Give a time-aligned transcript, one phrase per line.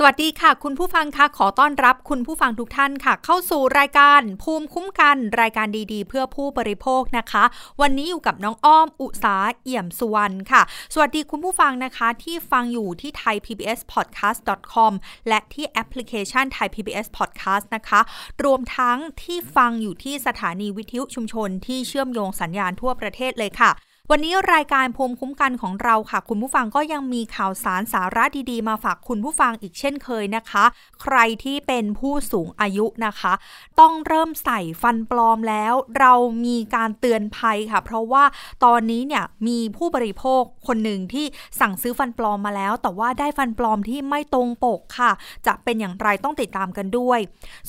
[0.00, 7.44] สวัสดีค่ะ คุณผู้ฟังคะขอต้อนรับคุณผู้ฟังทุกท่านค่ะ เข้าสู่รายการภูมิคุ้มกันรายการดีๆ เพื่อผู้บริโภคนะคะ
[7.80, 10.62] วันนี้อยู่กับน้องอ้อมอุสาเอี่ยมสุวรรณค่ะ
[10.94, 14.40] สวัสดีคุณผู้ฟังนะคะที่ฟังอยู่ที่ไทย PBS podcast
[14.72, 14.92] com
[15.28, 18.00] และที่แอปพลิเคชันไทย PBS podcast นะคะ
[18.44, 23.72] รวมทั้งที่ฟังอยู่ที่สถานีวิทยุชุมชนที่เชื่อมโยงสัญญาณทั่วประเทศเลยค่ะ
[24.12, 30.64] วันนี้รายการภูมิคุ้มกันของเราค่ะ คุณผู้ฟังก็ยังมีข่าวสารสาระดีๆ มาฝากคุณผู้ฟังอีกเช่นเคยนะคะ
[31.02, 33.32] ใครที่เป็นผู้สูงอายุนะคะ
[33.80, 36.12] ต้องเริ่มใส่ฟันปลอมแล้ว เรา
[36.46, 38.24] มีการเตือนภัยค่ะ เพราะว่า
[38.64, 41.26] ตอนนี้เนี่ยมีผู้บริโภคคนหนึ่งที่
[41.60, 45.10] สั่งซื้อฟันปลอมมาแล้ว แต่ว่าได้ฟันปลอมที่ไม่ตรงปกค่ะ
[45.46, 47.18] จะเป็นอย่างไรต้องติดตามกันด้วย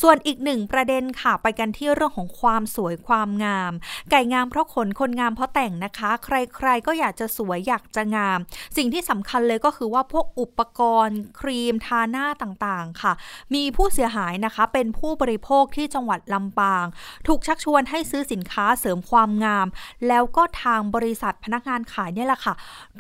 [0.01, 3.73] ส่วนอีกหนึ่งประเด็นค่ะ ไปกันที่เรื่องของความสวยความงาม
[4.11, 8.39] ไก่งามเพราะขนคนงามเพราะแต่งนะคะใครๆ ก็อยากจะสวยอยากจะงาม
[8.77, 13.13] สิ่งที่สำคัญเลยก็คือว่าพวกอุปกรณ์ ครีมทาหน้าต่างๆค่ะ
[13.53, 16.85] มีผู้เสียหายนะคะ เป็นผู้บริโภคที่จังหวัดลำปาง
[17.27, 19.67] ถูกชักชวนให้ซื้อสินค้าเสริมความงาม
[20.07, 22.53] แล้วก็ทางบริษัทพนักงานขายเนี่ยแหละค่ะ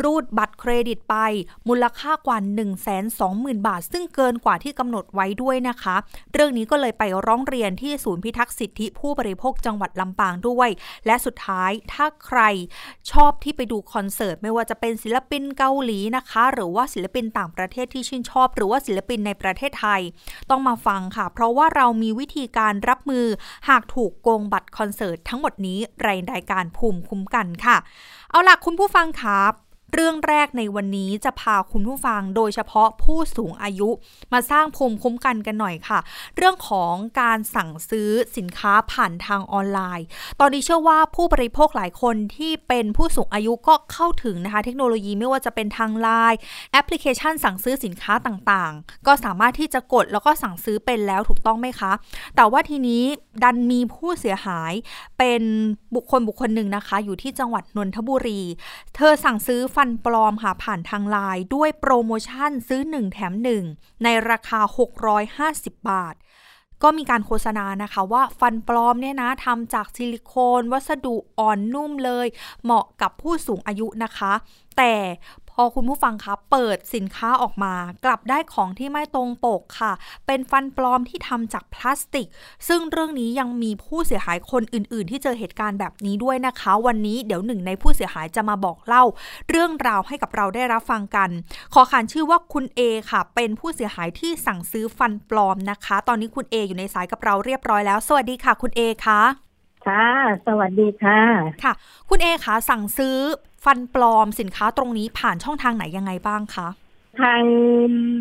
[0.03, 1.15] รูดบัตรเครดิตไป
[1.67, 2.69] มูลค่ากว่า 1 2 0
[3.19, 5.95] 0 0 0 บาท ซึ่งเกินกว่าที่กำหนดไว้ด้วยนะคะ
[6.33, 10.69] เรื่องนี้ก็เลยไปร้องเรียนที่ศูนย์พิทักษ์สิทธิผู้บริโภคจังหวัดลำปางด้วย
[11.05, 12.41] และสุดท้ายถ้าใคร
[13.11, 20.01] ชอบที่ไปดูคอนเสิร์ตไม่ว่าจะเป็นศิลปินเกาหลีนะคะ หรือว่าศิลปินต่างประเทศที่ชื่นชอบ หรือว่าศิลปินในประเทศไทย
[20.49, 23.25] ต้องมาฟังค่ะ เพราะว่าเรามีวิธีการรับมือ
[23.69, 27.77] หากถูกโกงบัตรคอนเสิร์ตทั้งหมดนี้รายรายการภูมิคุ้มกันค่ะ
[28.29, 33.89] เอาล่ะคุณผู้ฟังครับ เรื่องแรกในวันนี้จะพาคุณผู้ฟังโดยเฉพาะผู้สูงอายุ
[34.33, 35.99] มาสร้างภูมิคุ้มกันกันหน่อยค่ะ
[36.37, 40.05] เรื่องของการสั่งซื้อสินค้าผ่านทางออนไลน์
[40.39, 46.37] ตอนนี้เชื่อว่าผู้บริโภคหลายคนที่เป็นผู้สูงอายุก็เข้าถึงนะคะเทคโนโลยีไม่ว่าจะเป็นทางไลน์
[46.71, 51.91] แอปพลิเคชันสั่งซื้อสินค้าต่างๆ ก็สามารถที่จะกดแล้วก็สั่งซื้อเป็นแล้วถูกต้องไหมคะ
[52.35, 53.03] แต่ว่าทีนี้
[53.43, 54.73] ดันมีผู้เสียหาย
[55.17, 55.41] เป็น
[55.95, 58.41] บุคคลบุคคลหนึ่งนะคะ อยู่ที่จังหวัดนนทบุรี
[58.95, 63.33] เธอสั่งซื้อฟัฟันปลอมค่ะผ่านทางไลน์ด้วยโปรโมชั่นซื้อ 1 แถม
[63.67, 64.59] 1 ในราคา
[65.19, 66.15] 650 บาท
[66.83, 72.27] ก็มีการโฆษณานะคะว่าฟันปลอมเนี่ยนะทำจากซิลิโคน วัสดุอ่อนนุ่มเลย
[72.63, 74.33] เหมาะกับผู้สูงอายุนะคะ
[74.77, 74.93] แต่
[75.61, 77.73] อคุณผู้ฟังคะเปิดสินค้าออกมา
[78.05, 79.91] กลับได้ของที่ไม่ตรงปกค่ะ
[80.27, 82.27] เป็นฟันปลอมที่ทำจากพลาสติก
[82.67, 89.03] ซึ่งเรื่องนี้ยังมีผู้เสียหายคนอื่น ๆ ที่เจอเหตุการณ์แบบนี้ด้วยนะคะ วันนี้เดี๋ยวหนึ่งในผู้เสียหายจะมาบอกเล่า
[89.49, 91.29] เรื่องราวให้กับเราได้รับฟังกัน
[91.73, 92.81] ขอขานชื่อว่าคุณเอ
[93.11, 99.48] ค่ะ เป็นผู้เสียหายที่สั่งซื้อฟันปลอมนะคะ ตอนนี้คุณเออยู่ในสายกับเราเรียบร้อยแล้ว สวัสดีค่ะ คุณเอคะ
[99.89, 100.07] ค่ะ
[100.47, 101.21] สวัสดีค่ะ
[101.63, 101.73] ค่ะ
[102.09, 103.17] คุณเอคะสั่งซื้อ
[103.65, 106.67] ฟันปลอมสินค้าตรงนี้ผ่านช่องทางไหนยังไงบ้างคะ
[107.21, 107.41] ทาง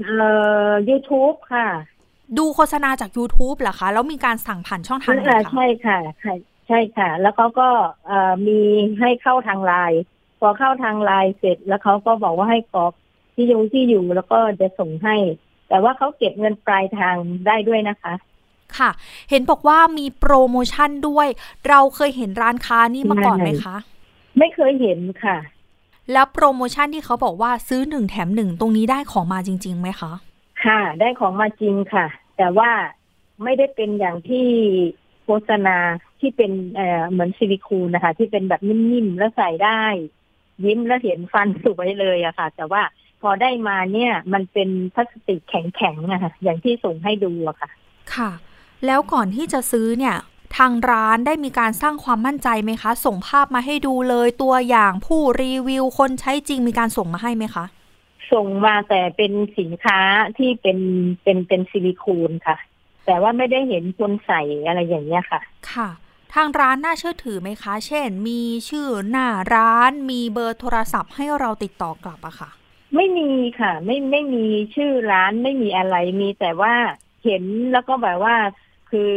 [0.06, 0.30] เอ่
[0.68, 1.68] อ YouTube ค่ะ
[2.38, 5.98] ดูโฆษณาจาก YouTube เหรอคะ แล้วมีการสั่งผ่านช่องทางไหนคะใช่ค่ะ
[6.66, 7.68] ใช่ค่ะ แล้วเขาก็
[8.06, 8.60] เอ่อมี
[9.00, 10.02] ให้เข้าทางไลน์
[10.40, 12.92] พอเข้าทางไลน์เสร็จแล้วเขาก็บอกว่าให้กรอก
[13.34, 15.16] ที่อยู่ที่อยู่แล้วก็จะส่งให้
[15.68, 18.14] แต่ว่าเขาเก็บเงินปลายทางได้ด้วยนะคะ
[18.78, 18.90] ค่ะ
[19.30, 21.28] เห็นบอกว่ามีโปรโมชั่นด้วย
[21.68, 23.76] เราเคยเห็นร้านค้านี่มาก่อนไหมคะ
[24.38, 25.38] ไม่เคยเห็นค่ะ
[26.12, 30.12] แล้วโปรโมชั่นที่เขาบอกว่าซื้อหนึ่งแถมหนึ่งตรงนี้ได้ของมาจริงๆไหมคะ
[30.64, 32.70] ค่ะ ได้ของมาจริงค่ะ แต่ว่า
[33.42, 34.46] ไม่ได้เป็นอย่างที่
[35.24, 35.76] โฆษณา
[36.20, 39.82] ที่เป็นเอ่อเหมือนซิลิคูนนะคะ ที่เป็นแบบนิ่มๆแล้วใส่ได้
[40.64, 42.82] ยิ้มแล้วเห็นฟันสวยเลยอะค่ะ แต่ว่า
[43.22, 47.70] พอได้มาเนี่ย มันเป็นพลาสติกแข็งๆนะคะอย่างที่ส่งให้ดูอะค่ะ
[48.14, 48.30] ค่ะ
[48.86, 50.16] แล้วก่อนที่จะซื้อเนี่ย
[50.56, 57.64] ทางร้านได้มีการสร้างความมั่นใจไหมคะ ส่งภาพมาให้ดูเลยตัวอย่างผู้รีวิวคนใช้จริงมีการส่งมาให้ไหมคะ
[58.32, 59.98] ส่งมาแต่เป็นสินค้า
[60.38, 60.78] ที่เป็น
[61.22, 62.56] เป็นเป็นซิลิโคนค่ะ
[63.06, 65.40] แต่ว่าไม่ได้เห็นคนใส่อะไรอย่างเงี้ยค่ะ
[65.72, 65.88] ค่ะ
[66.34, 72.50] ทางร้านน่าเชื่อถือไหมคะ เช่น มีชื่อหน้าร้านมีเบอร์โทรศัพท์ให้เราติดต่อกลับอะค่ะ
[72.94, 73.28] ไม่มี
[73.60, 76.74] ค่ะ ไม่ไม่มีชื่อร้านไม่มีอะไรมีแต่ว่า
[77.24, 77.42] เห็น
[77.72, 78.36] แล้วก็แบบว่า
[78.90, 79.14] คือ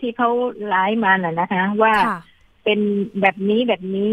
[0.00, 0.30] ที่เขา
[0.68, 1.94] ไลฟ์มาน่ะนะคะ ว่า
[2.64, 2.80] เป็น
[3.20, 4.10] แบบนี้แบบนี้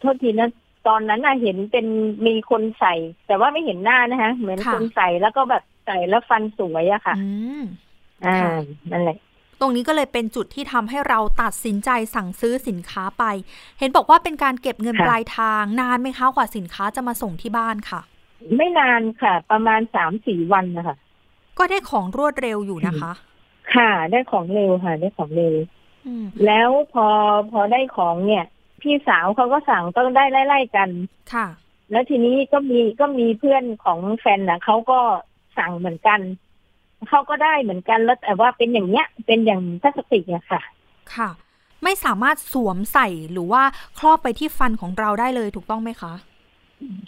[0.00, 0.50] โทษทีนะ
[0.88, 1.86] ตอนนั้นน่ะเห็นเป็น
[2.26, 2.94] มีคนใส่
[3.26, 7.14] แต่ว่าไม่เห็นหน้านะคะเหมือนคนใส่แล้วก็แบบใส่แล้วฟันสวยอะค่ะ
[8.26, 8.38] อ่า
[8.90, 9.18] นั่นแหละ
[9.60, 13.24] ตรงนี้ก็เลยเป็นจุดที่ทำให้เราตัดสินใจสั่งซื้อสินค้าไป
[13.78, 18.00] เห็นบอกว่าเป็นการเก็บเงินปลายทางนานไหมคะกว่าสินค้าจะมาส่งที่บ้านค่ะ
[18.56, 20.96] ไม่นานค่ะ ประมาณสามสี่วันนะคะ
[21.58, 23.12] ก็ได้ของรวดเร็วอยู่นะคะ
[23.74, 25.54] ค่ะ ได้ของเร็วค่ะ ได้ของเร็ว
[26.46, 27.06] แล้วพอ
[27.50, 28.44] พอได้ของเนี่ย
[28.80, 30.88] พี่สาวเขาก็สั่งต้องได้ไล่ๆกัน
[31.34, 31.46] ค่ะ
[31.90, 34.98] แล้วทีนี้ก็มีก็มีเพื่อนของแฟนนะเขาก็
[35.58, 36.20] สั่งเหมือนกัน
[37.08, 40.62] เขาก็ได้เหมือนกันแล้วแต่ว่าเป็นอย่างเนี้ย เป็นอย่างพลาสติกอะค่ะ
[41.14, 41.30] ค่ะ
[41.84, 43.62] ไม่สามารถสวมใส่หรือว่า
[43.98, 46.14] ครอบไปที่ฟันของเราได้เลยถูกต้องไหมคะ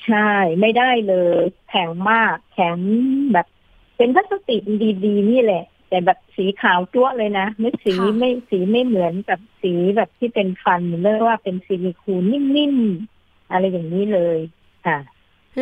[0.06, 0.31] ใช่
[0.61, 1.38] ไม่ได้เลย
[1.70, 2.76] แข็งมากแข็ง
[3.32, 3.47] แบบ
[3.97, 4.61] เป็นพลาสติก
[5.05, 12.23] ดีๆนี่แหละ แต่แบบสีขาวจั๊วเลยนะไม่สีไม่สีไม่เหมือนกับสีแบบที่เป็นฟันเรียกว่าเป็นซิลิคูน
[12.56, 14.38] นิ่มๆอะไรอย่างนี้เลย
[14.87, 14.99] ค่ะ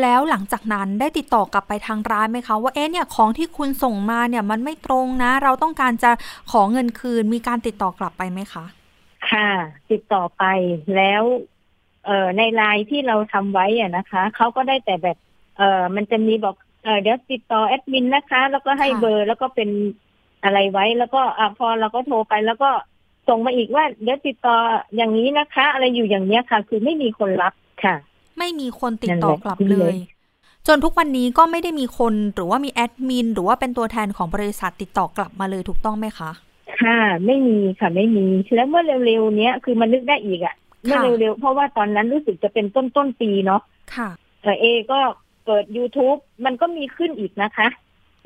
[0.02, 6.10] แล้วหลังจากนั้นได้ติดต่อกลับไปทางร้านไหมคะว่าเอ๊ะเนี่ยของที่คุณส่งมาเนี่ยมันไม่ตรงนะ เราต้องการจะ
[6.50, 8.64] ขอเงินคืนมีการติดต่อกลับไปไหมคะ
[9.30, 9.50] ค่ะ
[9.90, 10.44] ติดต่อไป
[10.96, 11.22] แล้ว
[12.06, 15.18] เอ่อในไลน์ที่เราทำไว้อะนะคะเขาก็ได้แต่แบบ
[15.56, 19.70] เอ่อมันจะมีบอกเออเดี๋ยวติดต่อแอดมินนะคะ แล้วก็ให้เบอร์แล้วก็เป็น
[20.44, 22.70] อะไรไว้ แล้วก็อ่าพอเราก็โทรไปแล้วก็
[23.28, 24.56] ส่งมาอีกว่าเดี๋ยวติดต่อ
[24.96, 27.52] อย่างนี้นะคะ อะไรอยู่อย่างเนี้ยค่ะ คือไม่มีคนรับ
[27.84, 27.94] ค่ะ
[28.38, 29.94] ไม่มีคนติดต่อกลับเลย
[30.66, 36.30] จนทุกวันนี้ก็ไม่ได้มีคนหรือว่ามีแอดมินหรือว่าเป็นตัวแทนของบริษัทติดต่อกลับมาเลยถูกต้องไหมคะ
[36.82, 43.62] ค่ะ ไม่มีค่ะไม่มีแล้วเมื่อเร็วๆเนี้ยคือมันนึกได้อีกอะ่ะเมื่อเร็วๆเพราะว่าตอนนั้นรู้สึกจะเป็นต้นต้นปีเนาะ
[43.94, 44.08] ค่ะ
[44.60, 45.00] เอก็
[45.44, 47.68] เปิด youtube มันก็มีขึ้นอีกนะคะ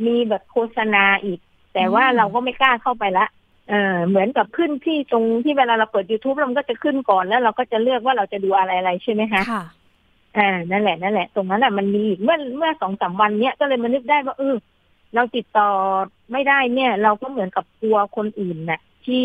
[0.06, 1.40] มีแบบโฆษณาอีก
[1.78, 3.26] แต่ว่าเราก็ไม่กล้าเข้าไปละ
[3.68, 9.64] เออเหมือนกับขึ้นที่ตรงที่เวลาเราเปิด youtube เราก็จะขึ้นก่อนแล้วเราก็จะเลือกว่าเราจะดูอะไรอะไรใช่ไหมคะค่ะ
[10.36, 14.54] อ่านั่นแหละนั่นแหละ ตรงนั้นอะมันมีเมื่อเมื่อสองสามวันเนี้ยก็เลยมานึกได้ว่าเออ
[15.14, 15.68] เราติดต่อ
[16.32, 19.24] ไม่ได้เนี่ย เราก็เหมือนกับกลัวคนอื่นน่ะ ที่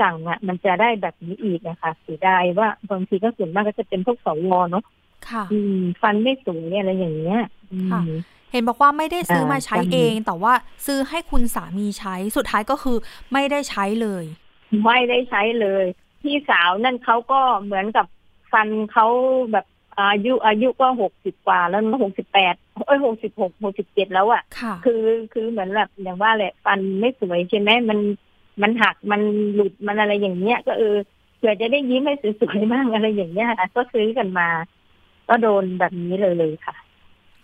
[0.00, 4.84] สั่งอะ มันจะได้แบบนี้อีกนะคะเสียดายว่าบางทีก็ส่วนมากก็จะเป็นพวกสวเนาะ
[5.28, 7.40] ค่ะ อืม ฟันไม่สวยอะไรอย่างเงี้ย
[7.90, 8.00] ค่ะ
[8.52, 10.52] เห็นบอกว่าไม่ได้ซื้อมาใช้เอง แต่ว่า
[10.86, 12.96] ซื้อให้คุณสามีใช้สุดท้ายก็คือ
[13.32, 14.24] ไม่ได้ใช้เลย
[14.84, 15.84] ไม่ได้ใช้เลย
[16.22, 18.06] พี่สาวนั่นเขาก็เหมือนกับ
[18.52, 19.06] ฟันเขา
[19.52, 19.66] แบบ
[19.98, 22.54] อายุอายุก็หกสิบกว่าแล้วหกสิบแปด
[22.86, 24.42] เอ้ยหกสิบหกหกสิบเจ็ดแล้วอะ
[24.84, 25.02] คือ
[25.32, 27.98] คือเหมือนแบบอย่างว่าแหละฟันไม่สวยใช่ไหมมัน
[28.62, 29.20] มันหักมัน
[29.54, 30.96] หลุดมันอะไรอย่างเงี้ย ก็เออ
[31.36, 34.48] เผื่อจะได้ยิ้มให้สวยๆมากอะไรอย่างเงี้ยค่ะก็ซื้อกันมา
[35.28, 36.74] ก็โดนแบบนี้เลยเลยค่ะ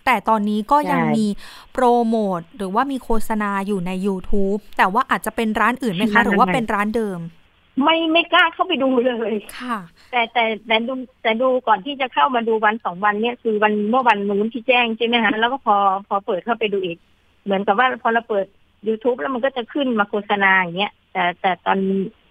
[0.05, 1.27] แต่ตอนนี้ก็ยังมี
[1.73, 7.21] โปรโมทหรือว่ามีโฆษณาอยู่ใน YouTube แต่ว่าอาจจะเป็นร้านอื่นไหมคะ หรือว่าเป็นร้านเดิม
[7.83, 9.79] ไม่ไม่กล้าเข้าไปดูเลยค่ะ
[10.11, 15.77] แต่แต่แต่ดูแต่ดูก่อนที่จะเข้ามาดูวันสองวันเนี่ยคือวันเมื่อวันนู้นที่แจ้งใช่ไหมฮะแล้วก็พอ
[16.09, 16.99] พอเปิดเข้าไปดูอีก
[17.45, 18.47] เหมือนกับว่าพอเราเปิด
[18.87, 21.79] youtube แล้วมันก็จะขึ้นมาโฆษณาอย่างเงี้ยแต่แต่ตอน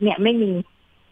[0.02, 0.52] เนี่ยไม่มี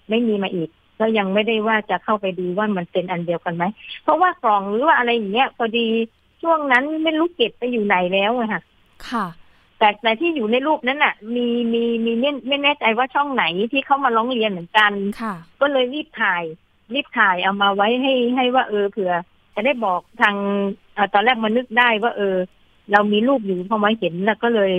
[0.10, 0.70] ไม่มีมาอีก
[1.00, 3.64] ก็ยังไม่ได้ว่าจะเข้าไปดูว่ามันเป็นอันเดียวกันไหม
[4.04, 5.88] เพราะว่ากล่องหรือว่าอะไรอย่างเงี้ยพอดี
[6.42, 8.62] ช่วงนั้นไม่รู้เก็บไปอยู่ไหนแล้วอะค่ะ
[9.10, 9.26] ค่ะ
[9.78, 14.92] แต่แต่ที่อยู่ในรูปนั้นน่ะ มีมีมีไม่ไม่แน่ใจว่าช่องไหนที่เขามาร้องเรียนเหมือนกัน
[15.22, 16.44] ค่ะ ก็เลยรีบถ่าย
[16.94, 19.14] รีบถ่ายเอามาไว้ให้ให้ว่าเออเผื่อ
[19.56, 20.36] จะได้บอกทาง
[20.98, 22.36] อตอนแรกมานึกได้ว่า เออ
[22.92, 24.74] เรามีรูปอยู่พอมาเห็นแล้วก็เลย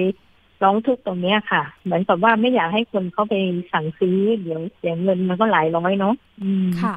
[0.63, 3.35] ร้องทุกตรงเนี้ยค่ะ เหมือนกับว่าไม่อยากให้คนเขาไป
[3.73, 6.15] สั่งซื้อเดี๋ยวเสียเงินมันก็หลายร้อยเนาะ
[6.83, 6.95] ค่ะ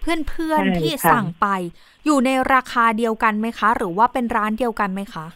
[0.00, 1.46] เพื่อนเพื่อนที่สั่งไป
[2.04, 5.26] อยู่ในราคาเดียวกันไหมคะ หรือว่าเป็นร้านเดียวกันไหมคะ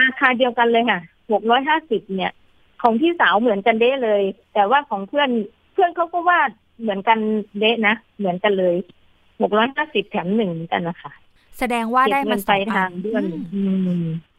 [0.00, 1.00] ราคาเดียวกันเลยค่ะ
[1.32, 2.32] หกร้อยห้าสิบเนี่ย
[2.82, 4.22] ของพี่สาวเหมือนกันเด้เลย
[4.54, 5.30] แต่ว่าของเพื่อน
[5.72, 6.40] เพื่อนเขาก็ว่า
[6.80, 7.18] เหมือนกัน
[7.60, 8.76] เด้นะ เหมือนกันเลย
[9.40, 11.12] หกร้อยห้าสิบแถมหนึ่งกันนะคะ
[11.58, 13.22] แสดงว่าได้มาไปทางด้วย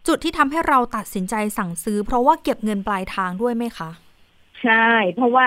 [0.07, 3.89] จุดที่ทำให้เราตัดสินใจสั่งซื้อ เพราะว่าเก็บเงินปลายทางด้วยไหมคะ
[4.63, 5.45] ใช่ เพราะว่า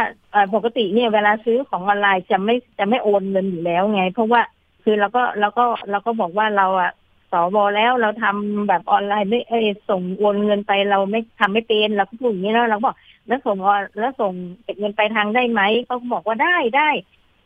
[0.54, 4.40] ปกติเนี่ยเวลาซื้อของออนไลน์จะไม่จะไม่โอนเงินอยู่แล้วไง เพราะว่า
[4.84, 6.92] คือเราก็เราก็เราก็บอกว่าเราอะ
[7.32, 9.52] สวแล้วเราทำแบบออนไลน์ไม่เอ
[9.88, 12.94] ส่งโอนเงินไปเราไม่ทำไม่เป็นเราก็พูดอย่างนี้แล้วเราบอก
[13.26, 13.56] แล้วส่ง
[13.98, 16.88] แล้วส่งเก็บเงินไปทางได้ไหมเขาบอกว่าได้ได้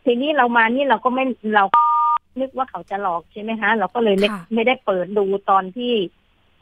[0.04, 1.64] ทีนี้เรามานี่เราก็ไม่เรา
[2.40, 5.92] นึกว่าเขาจะหลอกใช่ไหมคะเราก็เลยไม่ไม่ได้เปิดดูตอนที่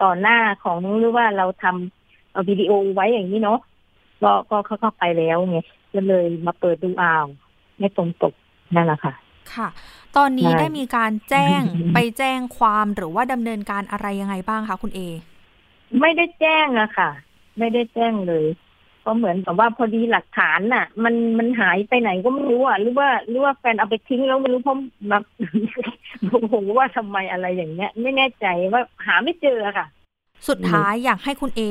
[0.02, 3.58] ตอนหน้าของหรือว่าเราทำเอาวิดีโอไว้อย่างนี้เนาะ
[4.22, 5.58] ก็ก็เข้าเข้าไปแล้วไง
[5.94, 7.26] ก็เลยมาเปิดดูอ้าว
[7.78, 8.34] ไม่ตรงปก
[8.74, 9.12] นั่นแหละค่ะ
[9.54, 9.68] ค่ะ
[10.16, 11.60] ตอนนี้ได้มีการแจ้ง
[11.94, 15.00] ไปแจ้งความหรือว่าดำเนินการอะไรยังไงบ้างคะคุณเอ
[16.00, 17.10] ไม่ได้แจ้งอะค่ะ
[17.58, 18.44] ไม่ได้แจ้งเลย
[19.04, 24.76] ก็เหมือนกับว่าพอดีหลักฐานน่ะ มันมันหายไปไหนก็ไม่รู้อะหรือว่าหรือว่าแฟนเอาไปทิ้งแล้วไม่รู้เพราะ
[25.08, 25.24] แบบ
[26.28, 29.86] โอ้โหว่าทำไมอะไรอย่างเงี้ย ไม่แน่ใจว่าหาไม่เจอค่ะ
[30.48, 31.62] สุดท้ายอยากให้คุณเอ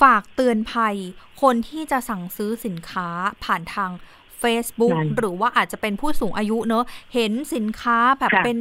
[0.00, 0.96] ฝากเตือนภัย
[1.42, 3.08] คนที่จะสั่งซื้อสินค้า
[3.44, 3.90] ผ่านทาง
[4.42, 8.58] Facebook หรือว่าอาจจะเป็นผู้สูงอายุเนอะเห็นสินค้าแบบเป็น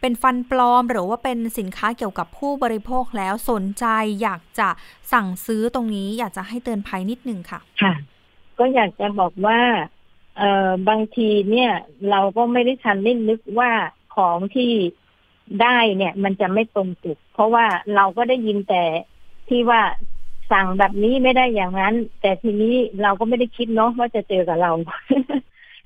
[0.00, 3.86] เเป็นฟันปลอม หรือว่าเป็นสินค้าเกี่ยวกับผู้บริโภคแล้วสนใจ
[4.22, 4.68] อยากจะ
[5.12, 7.94] สั่งซื้อตรงนี้อยากจะให้เตือนภัยนิดนึงค่ะ ค่ะ
[8.58, 9.60] ก็อยากจะบอกว่า
[10.38, 11.72] เอ่อบางทีเนี่ย
[12.10, 13.70] เราก็ไม่ได้ทันได้นึกว่า
[14.16, 14.72] ของที่
[15.62, 18.84] ได้เนี่ย มันจะไม่ตรงจุด เพราะว่าเราก็ได้ยินแต่
[19.48, 19.82] ที่ว่า
[20.52, 24.72] สั่งแบบนี้ไม่ได้อย่างนั้น แต่ทีนี้เราก็ไม่ได้คิดเนาะว่าจะเจอกับเรา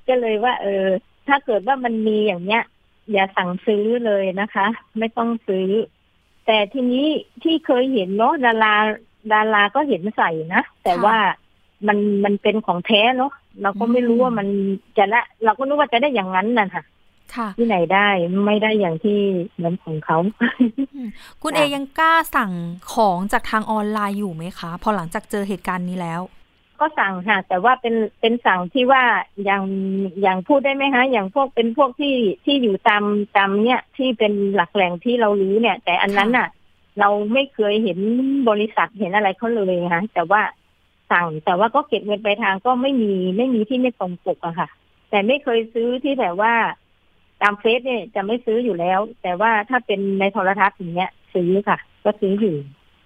[0.07, 0.87] ก็เลยว่า เออ
[1.27, 2.63] ถ้าเกิดว่ามันมีอย่างเนี้ย
[3.11, 4.67] อย่าสั่งซื้อเลยนะคะ
[4.99, 5.67] ไม่ต้องซื้อ
[6.45, 7.05] แต่ทีนี้
[7.43, 8.75] ที่เคยเห็นเนาะดารา
[9.33, 11.17] ดาราก็เห็นใส่นะแต่ว่า
[11.87, 14.47] มันมันเป็นของแท้เนาะเราก็ไม่รู้ว่ามัน
[14.97, 16.83] จะละ เราก็นึกว่าจะได้อย่างนั้นน่ะค่ะ
[17.57, 18.09] ที่ไหนได้
[18.45, 19.19] ไม่ได้อย่างที่
[19.55, 20.17] เหมือนของเขา
[21.43, 22.51] คุณเอยังกล้าสั่ง
[22.93, 26.21] ของจากทางออนไลน์อยู่ไหมคะ พอหลังจากเจอเหตุการณ์นี้แล้ว
[26.79, 29.03] ก็สั่งค่ะ แต่ว่าเป็นเป็นสั่งที่ว่า
[29.43, 29.63] อย่าง
[30.21, 33.03] อย่างพูดได้ไหมคะอย่างพวกเป็นพวกที่ที่อยู่ตาม
[33.37, 36.47] ตามเนี้ยที่เป็นหลักแหล่งที่เรารู้เนี่ย แต่อันนั้นอะ
[36.99, 37.99] เราไม่เคยเห็น
[38.49, 40.41] บริษัทเห็นอะไรเขาเลยนะคะแต่ว่า
[41.11, 44.69] สั่ง แต่ว่าก็เก็บเงินไปทางก็ไม่มีไม่มีที่ไม่ตรงปกอะค่ะ
[45.09, 46.53] แต่ไม่เคยซื้อที่แบบว่า
[47.41, 52.55] ตามเฟซเนี่ยจะไม่ซื้ออยู่แล้ว แต่ว่าถ้าเป็นในโทรทัศน์อย่างเงี้ยซื้อค่ะ ก็ซื้ออยู่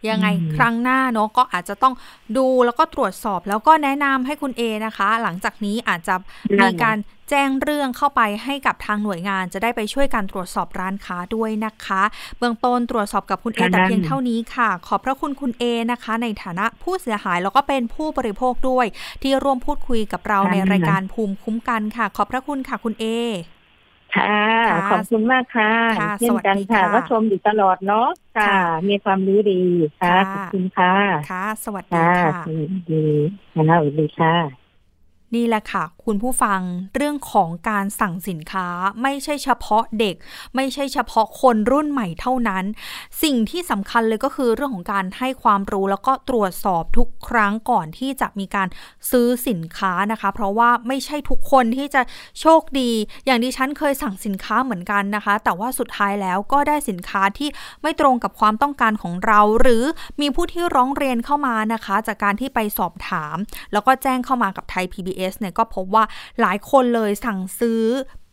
[0.10, 0.27] ยังไง
[0.58, 1.94] ครั้งหน้าเนาะก็อาจจะต้อง
[2.38, 6.15] ดูแล้วก็ตรวจสอบแล้วก็แนะนำให้คุณเอนะคะ หลังจากนี้อาจจะ
[6.63, 6.98] มีการ
[7.30, 12.04] แจ้งเรื่องเข้าไปให้กับทางหน่วยงานจะได้ไปช่วยการตรวจสอบร้านค้าด้วยนะคะ
[12.38, 18.86] เบื้องต้นตรวจสอบกับคุณเอแต่เพียงเท่านี้ค่ะ ขอบพระคุณคุณเอนะคะ ในฐานะผู้เสียหายแล้วก็เป็นผู้บริโภคด้วย
[19.22, 23.06] ที่ร่วมพูดคุยกับเราในรายการภูมิคุ้มกันค่ะ ขอบพระคุณค่ะคุณเอ
[24.15, 24.39] ค่ะ
[24.91, 25.72] ขอบคุณมากค่ะ
[26.19, 28.53] เช่นกันค่ะก็ชมอยู่ตลอดเนาะค่ะ
[28.89, 29.62] มีความรู้ดี
[30.01, 30.93] ค่ะขอบคุณค่ะ
[31.31, 33.05] ค่ะ สวัสดีค่ะสวัสดี
[33.55, 34.36] ค่ะสวัสดีค่ะ
[35.36, 36.62] นี่แหละค่ะ คุณผู้ฟัง
[36.96, 38.68] เรื่องของการสั่งสินค้า
[39.02, 40.16] ไม่ใช่เฉพาะเด็ก
[40.56, 42.64] ไม่ใช่เฉพาะคนรุ่นใหม่เท่านั้น
[43.24, 48.68] สิ่งที่สำคัญเลยก็คือเรื่องของการให้ความรู้แล้วก็ตรวจสอบทุกครั้งก่อนที่จะมีการ
[49.12, 52.02] ซื้อสินค้านะคะ เพราะว่าไม่ใช่ทุกคนที่จะ
[52.42, 52.92] โชคดี
[53.26, 57.50] อย่างดิฉันเคยสั่งสินค้าเหมือนกันนะคะ แต่ว่าสุดท้ายแล้วก็ได้สินค้าที่
[57.82, 59.84] ไม่ตรงกับความต้องการของเรา หรือ
[60.22, 63.36] มีผู้ที่ร้องเรียนเข้ามานะคะ จากการที่ไปสอบถาม
[63.74, 66.04] แล้วก็แจ้งเข้ามากับไทย PBS s เนี่ยก็พบว่า
[66.42, 67.84] หลายคนเลยสั่งซื้อ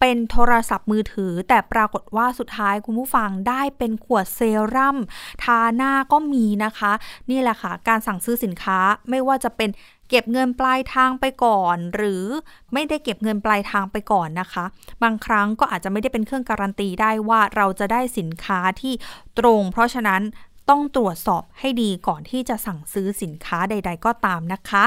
[0.01, 4.41] เป็นโทรศัพท์มือถือ แต่ปรากฏว่าสุดท้ายคุณผู้ฟังได้เป็นขวดเซ
[4.75, 4.99] รั่ม
[5.43, 6.93] ทาหน้าก็มีนะคะ
[7.31, 8.79] นี่แหละค่ะ การสั่งซื้อสินค้า
[9.11, 9.71] ไม่ว่าจะเป็น
[10.09, 12.25] เก็บเงินปลายทางไปก่อน หรือ
[12.73, 14.65] ไม่ได้เก็บเงินปลายทางไปก่อนนะคะ
[15.03, 18.95] บางครั้งก็อาจจะไม่ได้เป็นเครื่องการันตีได้ว่าเราจะได้สินค้าที่
[19.39, 20.23] ตรง เพราะฉะนั้น
[20.71, 24.85] ต้องตรวจสอบให้ดีก่อนที่จะสั่งซื้อสินค้าใด ๆ ก็ตามนะคะ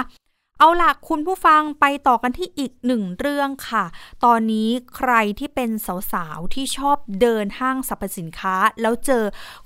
[0.59, 3.85] เอาล่ะคุณผู้ฟังไปต่อกันที่อีกหนึ่งเรื่องค่ะ
[4.25, 5.69] ตอนนี้ใครที่เป็น
[6.13, 9.23] สาวๆ ที่ชอบเดินห้างสรรพสินค้า แล้วเจอ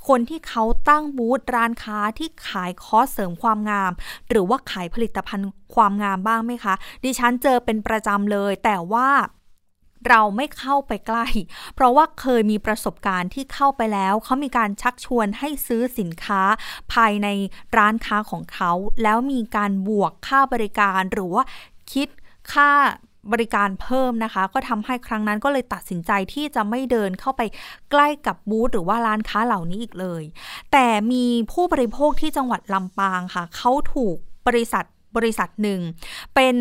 [0.08, 3.92] คนที่เขาตั้งบูธร้านค้าที่ขายคอสเสริมความงาม
[4.30, 9.10] หรือว่าขายผลิตภัณฑ์ความงามบ้างไหมคะ ดิฉันเจอเป็นประจำเลย แต่ว่า
[10.08, 11.28] เราไม่เข้าไปใกล้
[11.76, 16.42] เพราะว่าเคยมีประสบการณ์ที่เข้าไปแล้ว เขามีการชักชวนให้ซื้อสินค้า
[16.94, 17.28] ภายใน
[17.78, 18.72] ร้านค้าของเขา
[19.04, 21.44] แล้วมีการบวกค่าบริการหรือว่า
[21.92, 22.08] คิด
[22.54, 22.72] ค่า
[23.32, 27.42] บริการเพิ่มนะคะ ก็ทำให้ครั้งนั้นก็เลยตัดสินใจที่จะไม่เดินเข้าไป
[27.92, 30.24] ใกล้กับบูธหรือว่าร้านค้าเหล่านี้อีกเลย
[30.72, 34.86] แต่มีผู้บริโภคที่จังหวัดลำปางค่ะ เขาถูกบริษัท
[35.16, 35.80] บริษัทหนึ่ง
[36.36, 36.56] เป็น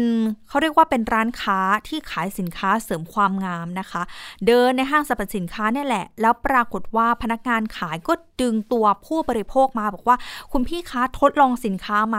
[0.49, 4.03] เขาเรียกว่าเป็นร้านค้าที่ขายสินค้าเสริมความงามนะคะ
[4.47, 10.17] เดินในห้างสรรพสินค้าเนี่ยแหละ แล้วปรากฏว่าพนักงานขายก็ดึงตัวผู้บริโภคมาบอกว่า
[10.53, 12.19] คุณพี่คะทดลองสินค้าไหม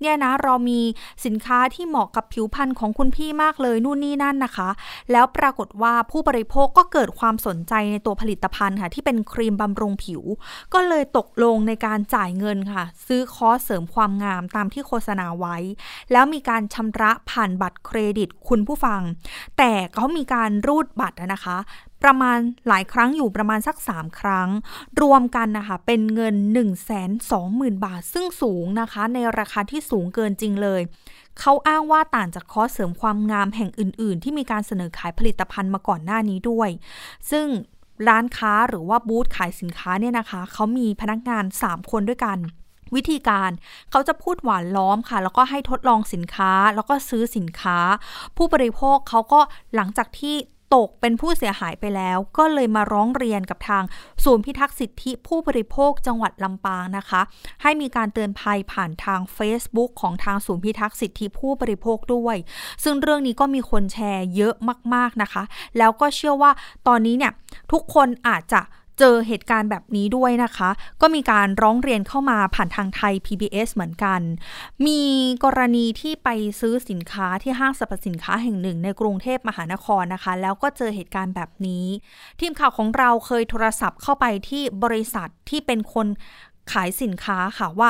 [0.00, 0.80] เนี่ยนะเรามี
[1.24, 4.68] สินค้าที่เหมาะกับผิวพรรณของคุณพี่มากเลยนู่นนี่นั่นนะคะ
[5.12, 10.22] แล้วปรากฏว่าผู้บริโภคก็เกิดความสนใจในตัวผลิตภัณฑ์ค่ะ ที่เป็นครีมบำรุงผิว
[10.74, 15.56] ก็เลยตกลงในการจ่ายเงินค่ะ ซื้อคอร์สเสริมความงามตามที่โฆษณาไว้
[16.12, 19.00] แล้วมีการชำระผ่านบัตรเครดิตคุณผู้ฟัง
[19.58, 21.56] แต่เขามีการรูดบัตรนะคะ
[22.02, 24.48] ประมาณหลายครั้งอยู่ประมาณสัก 3 ครั้ง
[25.02, 26.66] รวมกันนะคะเป็นเงิน 1 2 0
[27.30, 30.80] 0 0 0 บาท ซึ่งสูงนะคะ ในราคาที่สูงเกินจริงเลย
[31.40, 36.68] เขาอ้างว่าต่างจากคอร์สเสริมความงามแห่งอื่น ๆ ที่มีการเสนอขายผลิตภัณฑ์มาก่อนหน้านี้ด้วย
[37.30, 37.46] ซึ่ง
[38.08, 42.38] ร้านค้าหรือว่าบูธขายสินค้าเนี่ยนะคะ เขามีพนักงาน 3 คนด้วยกัน
[42.94, 43.50] วิธีการ
[43.90, 47.78] เขาจะพูดหวานล้อมค่ะ แล้วก็ให้ทดลองสินค้าแล้วก็ซื้อสินค้า
[48.36, 49.40] ผู้บริโภคเขาก็
[49.74, 50.36] หลังจากที่
[50.76, 53.82] ตกเป็นผู้เสียหายไปแล้ว ก็เลยมาร้องเรียนกับทาง
[54.24, 57.20] ศูนย์พิทักษ์สิทธิผู้บริโภคจังหวัดลำปางนะคะ
[57.62, 62.36] ให้มีการเตือนภัยผ่านทาง Facebook ของทางศูนย์พิทักษ์สิทธิผู้บริโภคด้วย
[62.84, 64.54] ซึ่งเรื่องนี้ก็มีคนแชร์เยอะ
[64.94, 65.42] มาก ๆนะคะ
[65.78, 66.50] แล้วก็เชื่อว่า
[66.86, 67.32] ตอนนี้เนี่ย
[67.72, 68.60] ทุกคนอาจจะ
[68.98, 74.20] เจอเหตุการณ์แบบนี้ด้วยนะคะ ก็มีการร้องเรียนเข้ามาผ่านทางไทย PBS เหมือนกัน
[74.86, 75.00] มี
[75.44, 76.28] กรณีที่ไป
[76.60, 81.86] ซื้อสินค้าที่ห้างสรรพสินค้าแห่งหนึ่ง ในกรุงเทพมหานครนะคะ แล้วก็เจอเหตุการณ์แบบนี้
[82.40, 86.06] ทีมข่าวของเราเคยโทรศัพท์เข้าไปที่บริษัทที่เป็นคน
[86.72, 87.88] ขายสินค้าค่ะว่า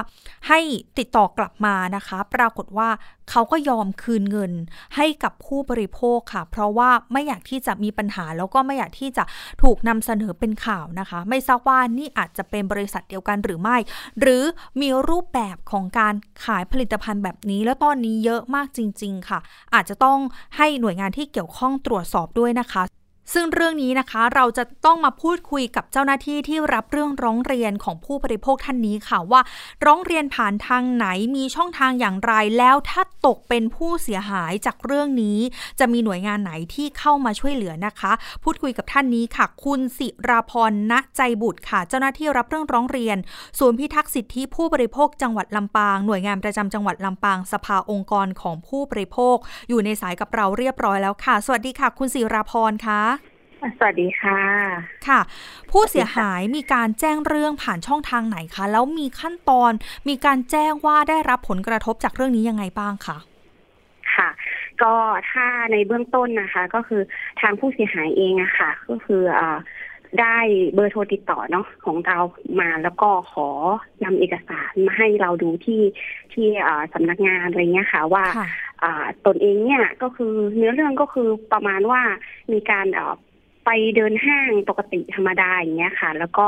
[0.49, 0.61] ให้
[0.99, 2.88] ติดต่อกลับมานะคะ ปรากฏว่า
[3.30, 4.52] เขาก็ยอมคืนเงิน
[4.97, 9.25] ให้กับผู้บริโภคค่ะ เพราะว่าไม่อยากที่จะมีปัญหาแล้วก็ไม่อยากที่จะ
[9.62, 13.76] ถูกนำเสนอเป็นข่าวนะคะ ไม่ทราบว่านี่อาจจะเป็นบริษัทเดียวกันหรือไม่
[14.21, 14.42] หรือ
[14.80, 16.14] มีรูปแบบของการ
[16.45, 19.38] ขายผลิตภัณฑ์แบบนี้ แล้วตอนนี้เยอะมากจริง ๆ ค่ะ
[19.75, 20.18] อาจจะต้อง
[20.56, 22.83] ให้หน่วยงานที่เกี่ยวข้องตรวจสอบด้วยนะคะ
[23.35, 29.40] ซึ่งเรื่องนี้นะคะเราจะต้องมาพูดคุยกับเจ้าหน้าที่ที่รับเรื่องร้องเรียนของผู้บริโภคท่านนี้ค่ะว่า
[29.87, 31.06] ร้องเรียนผ่านทางไหน
[31.37, 35.38] มีช่องทางอย่างไรแล้วถ้าตกเป็นผู้เสียหายจากเรื่องนี้
[35.78, 43.16] จะมีหน่วยงานไหนที่เข้ามาช่วยเหลือนะคะ พูดคุยกับท่านนี้ค่ะ คุณสิราพรณใจบุตรค่ะ เจ้าหน้าที่รับเรื่องร้องเรียน
[43.59, 49.37] ศูนย์พิทักษ์สิทธิผู้บริโภคจังหวัดลำปาง หน่วยงานประจำจังหวัดลำปางสภาองค์กรของผู้บริโภค
[49.68, 53.15] อยู่ในสายกับเราเรียบร้อยแล้วค่ะ สวัสดีค่ะ คุณสิราพรค่ะ
[53.78, 54.40] สวัสดีค่ะ
[55.08, 55.20] ค่ะ
[55.70, 59.72] ผู้เสียหายมีการแจ้งเรื่องผ่านช่องทางไหนคะ แล้วมีขั้นตอน
[60.08, 63.18] มีการแจ้งว่าได้รับผลกระทบจากเรื่องนี้ยังไงบ้างคะ
[64.14, 64.28] ค่ะ
[64.82, 64.94] ก็
[65.30, 67.02] ถ้าในเบื้องต้นนะคะ ก็คือ
[67.40, 69.42] ทางผู้เสียหายเองอะค่ะ ก็คืออ
[70.20, 70.38] ได้
[70.75, 72.18] เบอร์โทรติดต่อเนาะของเรา
[72.60, 73.48] มาแล้วก็ขอ
[74.04, 75.82] นำเอกสารมาให้เราดูที่
[76.32, 76.46] ที่
[76.92, 78.25] สำนักงานอะไรเงี้ยค่ะว่า
[79.26, 82.00] ตนเองเนี่ยก็คือเนื้อเรื่องก็คือประมาณว่า
[82.52, 82.86] มีการ
[83.66, 86.46] ไปเดินห้างปกติธรรมดาอย่างเงี้ยค่ะ แล้วก็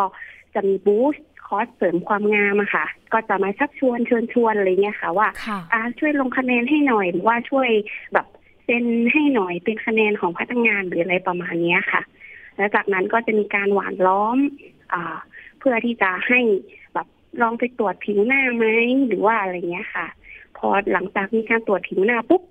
[0.55, 5.29] จะมีบูสคอร์สเสริมความงามอะค่ะ ก็จะมาชักชวนเชิญชวนอะไรเงี้ยค่ะว่า
[5.73, 7.69] อ่าช่วยลงคะแนนให้หน่อยหรือว่าช่วย
[8.13, 8.27] แบบ
[8.65, 12.03] เซ็นให้หน่อยเป็นคะแนนของพนักงานหรืออะไรประมาณนี้ค่ะ
[12.57, 14.39] แล้วจากนั้นก็จะมีการหวานล้อม
[14.93, 15.17] อ่า
[15.59, 16.41] เพื่อที่จะให้
[16.95, 17.07] แบบ
[17.43, 18.67] ลองไปตรวจผิวหน้าไหม
[19.07, 20.07] หรือว่าอะไรเงี้ยค่ะ
[20.57, 22.43] พอหลังจากมีการตรวจผิวหน้าปุ๊บ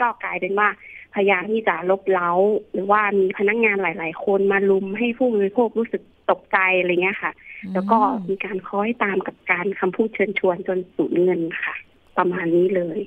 [0.00, 0.68] ก็กลายเป็นว่า
[1.16, 2.30] พยายามที่จะลบเล้า
[2.72, 7.32] หรือว่ามีพนักงงานหลาย ๆ คนมาลุมให้ผู้บริโภครู้สึกตกใจอะไรเงี้ยค่ะ
[7.74, 7.98] แล้วก็
[8.28, 11.74] มีการคอยตามกับการคำพูดเชิญชวนจนสูญเงินค่ะ
[12.16, 12.98] ประมาณนี้เลย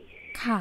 [0.44, 0.60] ค่ะ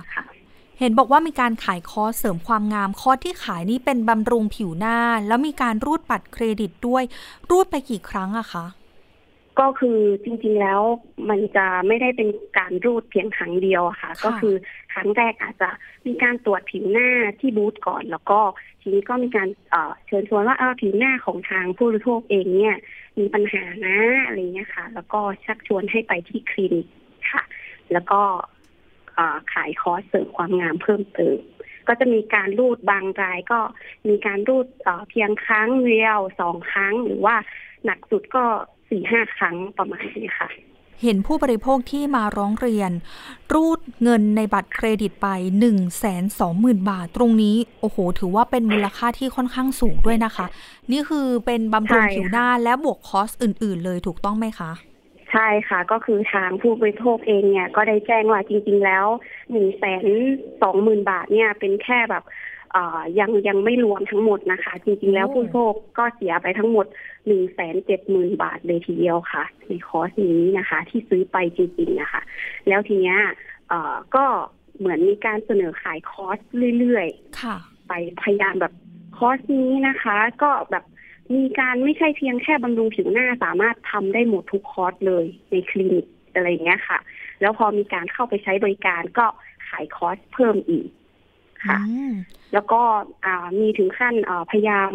[0.79, 7.03] เห็นบอกว่ามีการขายคอร์สเสริมความงามคอร์สที่ขายนี่เป็นบำรุงผิวหน้า แล้วมีการรูดบัตรเครดิตด้วย
[7.51, 8.67] รูดไปกี่ครั้งอะคะ
[9.61, 10.81] ก็คือจริงๆแล้ว
[11.31, 14.55] มันจะไม่ได้เป็นการรูดเพียงครั้งเดียวค่ะ ก็คือ
[14.93, 15.71] ครั้งแรกอาจจะ
[16.07, 17.09] มีการตรวจผิวหน้า
[17.41, 18.41] ที่บูธก่อน แล้วก็
[18.81, 19.49] ทีนี้ก็มีการ
[20.07, 22.77] เชิญชวนว่าเออผิวหน้าของทางผู้บริโภคเองเนี่ย
[23.19, 26.87] มีปัญหานะอะไรเงี้ยค่ะ แล้วก็ชักชวนให้ไปที่คลินิก
[27.33, 27.43] ค่ะ
[27.93, 28.23] แล้วก็
[29.53, 31.39] ขายคอร์สเสริมความงามเพิ่มเติม
[31.89, 33.61] ก็จะมีการรูดบางรายก็
[34.09, 34.67] มีการรูด
[35.11, 37.37] เพียงครั้งเดียวสองครั้งหรือว่า
[37.85, 38.45] หนักสุดก็
[38.89, 40.49] สี่ห้าครั้งประมาณนี้ค่ะ
[41.03, 42.91] เห็นผู้บริโภคที่มาร้องเรียน
[43.53, 45.29] รูดเงินในบัตรเครดิตไป
[45.61, 50.47] หนึ่งแสนสองหมื่นบาท ตรงนี้ โอ้โห ถือว่าเป็นมูลค่าที่ค่อนข้างสูงด้วยนะคะ
[50.93, 54.73] นี่คือเป็นบำรุงผิวหน้าและบวกคอสอื่น ๆ เลยถูกต้องไหมคะ
[55.33, 59.07] ใช่ค่ะก็คือทางผู้บริโภคเองเนี่ยก็ได้แจ้งว่าจริง ๆ แล้ว
[59.51, 60.07] หนึ่งแสน
[60.63, 62.25] สองหมื่นบาทเนี่ยเป็นแค่แบบ
[63.19, 66.87] ยังยังไม่รวมทั้งหมดนะคะ จริง ๆ แล้วผู้บริโภคก็เสียไปทั้งหมด
[67.27, 72.21] หนึ่งแสนเจ็ดหมื่นบาทเลยทีเดียวค่ะ ในคอร์สนี้นะคะ ที่ซื้อไปจริงๆนะคะ
[72.69, 73.19] แล้วทีเนี้ย
[74.17, 74.25] ก็
[74.79, 76.39] เหมือนมีการเสนอขายคอร์ส
[76.79, 78.73] เรื่อยๆไปพยายามแบบ
[79.17, 80.85] คอร์สนี้นะคะ ก็แบบ
[81.35, 86.99] มีการไม่ใช่เพียงแค่บำรุงผิวหน้าสามารถทำได้หมดทุกคอร์สเลยในคลินิกอะไรเงี้ยค่ะ
[87.41, 89.27] แล้วพอมีการเข้าไปใช้บริการก็
[89.69, 90.89] ขายคอร์สเพิ่มอีก
[91.67, 91.79] ค่ะ
[92.53, 92.81] แล้วก็
[93.61, 94.15] มีถึงขั้น
[94.51, 94.93] พยายาม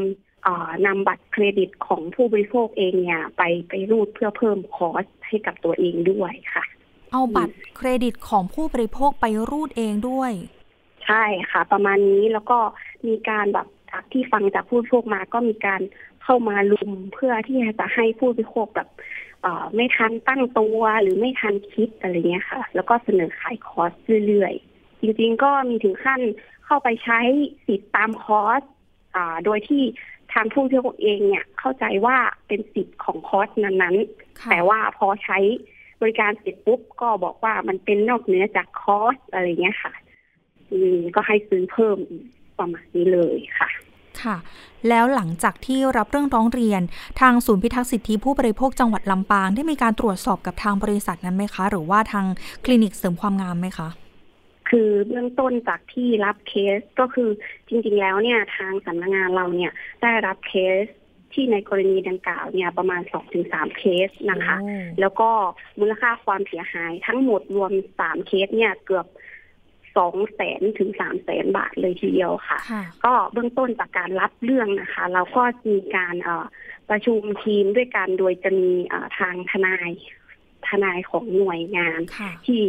[0.85, 6.63] นำบัตรเครดิตของผู้บริโภคเองเนี่ย ไปไปรูดเพื่อเพิ่มคอร์สให้กับตัวเองด้วยค่ะ
[7.11, 10.31] เอาบัตรเครดิตของผู้บริโภคไปรูดเองด้วย
[11.05, 12.59] ใช่ค่ะ ประมาณนี้แล้วก็
[13.07, 15.81] มีการแบบจากที่ฟังจากผู้บริโภคมาก็มีการ
[16.23, 18.89] เข้ามาลุมเพื่อที่จะให้ผู้บริโภคแบบ
[19.75, 23.91] ไม่ทันตั้งตัวหรือไม่ทันคิดอะไรเงี้ยค่ะ แล้วก็เสนอขายคอร์ส
[24.27, 26.21] เรื่อยๆจริงๆก็มีถึงขั้น
[26.65, 27.19] เข้าไปใช้
[27.65, 28.61] สิทธิ์ตามคอร์ส
[29.45, 29.83] โดยที่
[30.33, 35.37] ทางผู้บริโภคเองเนี่ยเข้าใจว่าเป็นสิทธิ์ของคอร์สนั้นๆ แต่ว่าพอใช้
[36.01, 39.93] บริการเสร็จปุ๊บก็บอกว่ามันเป็นนอกเหนือจากคอร์สอะไรเงี้ยค่ะ
[40.71, 41.97] อืมก็ให้ซื้อเพิ่ม
[42.57, 43.69] ประมาณนี้เลยค่ะ
[44.21, 44.37] ค่ะ
[44.89, 46.81] แล้วหลังจากที่รับเรื่องร้องเรียน
[47.21, 52.25] ทางศูนย์พิทักษ์สิทธิผู้บริโภคจังหวัดลำปางได้มีการตรวจสอบกับทางบริษัทนั้นไหมคะ หรือว่าทาง
[52.65, 53.87] คลินิกเสริมความงามไหมคะ
[54.75, 57.29] คือเบื้องต้นจากที่รับเคสก็คือ
[57.67, 60.85] จริง ๆ แล้วเนี่ยทางสำนักงานเราเนี่ยได้รับเคส
[61.33, 64.57] ที่ในกรณีดังกล่าวเนี่ยประมาณสองถึงสามเคสนะคะ
[64.99, 65.29] แล้วก็
[65.79, 69.07] มูลค่าความเสียหายทั้งหมดรวมสามเคสเนี่ยเกือบ
[69.97, 72.59] สองแสนถึงสามแสนบาทเลยทีเดียวค่ะ
[73.05, 76.15] ก็เบื้องต้นจากการรับเรื่องนะคะ เราก็มีการ
[76.89, 78.69] ประชุมทีมด้วยกันโดยจะมี
[79.17, 79.89] ทางทนาย
[80.67, 81.99] ทนายของหน่วยงาน
[82.45, 82.61] ที่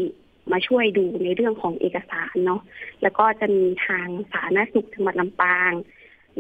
[0.53, 2.61] มาช่วยดูในเรื่องของเอกสารเนาะ
[3.03, 5.73] แล้วก็จะมีทางสาธารณสุขจังหวัดลำปาง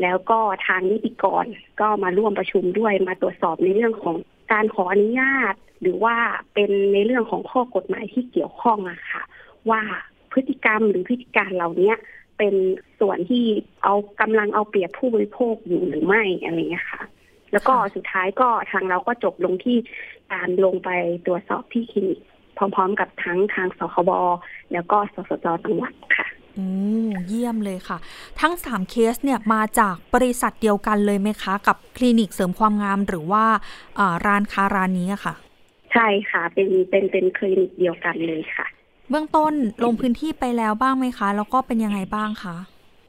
[0.00, 1.46] แล้วก็ทางนิติกร
[1.80, 4.16] ก็มาร่วมประชุมด้วยมาตรวจสอบในเรื่องของ
[4.52, 6.16] การขออนุญาต หรือว่า
[6.54, 9.22] เป็นในเรื่องของข้อกฎหมายที่เกี่ยวข้องอะค่ะ
[9.70, 9.82] ว่า
[10.32, 11.92] พฤติกรรมหรือพฤติการเหล่านี้
[12.38, 12.54] เป็น
[13.00, 13.44] ส่วนที่
[13.82, 17.02] เอากำลังเอาเปรียบผู้บริโภคอยู่หรือไม่อะไรเงี้ยค่ะ
[17.52, 19.76] แล้วก็สุดท้ายก็ทางเราก็จบลงที่
[20.32, 20.90] การลงไป
[21.26, 22.20] ตรวจสอบที่คลินิก
[22.56, 24.10] พร้อมๆ กับทั้งทางสคบ
[24.72, 26.26] แล้วก็สสจจังหวัดค่ะ
[26.58, 26.66] อื
[27.06, 27.98] มเยี่ยมเลยค่ะ
[28.40, 33.44] ทั้งสามเคสเนี่ยมาจากบริษัทเดียวกันเลยไหมคะ กับคลินิกเสริมความงามหรือว่า
[34.26, 35.34] ร้านค้าร้านนี้ค่ะ
[35.92, 38.66] ใช่ค่ะ เป็นเป็นเป็นคลินิกเดียวกันเลยค่ะ
[39.10, 39.52] เบื้องต้น
[39.84, 42.56] ลงพื้นที่ไปแล้วบ้างไหมคะ แล้วก็เป็นยังไงบ้างคะ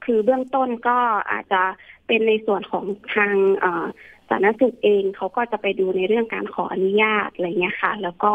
[0.06, 0.98] คือเบื้องต้นก็
[1.32, 1.62] อาจจะ
[2.08, 3.32] เป็นในส่วนของทาง
[4.30, 8.32] สาธารณสุขเองเขาก็จะไปดูในเรื่องการขออนุญาตอะไรเงี้ยค่ะ แล้วก็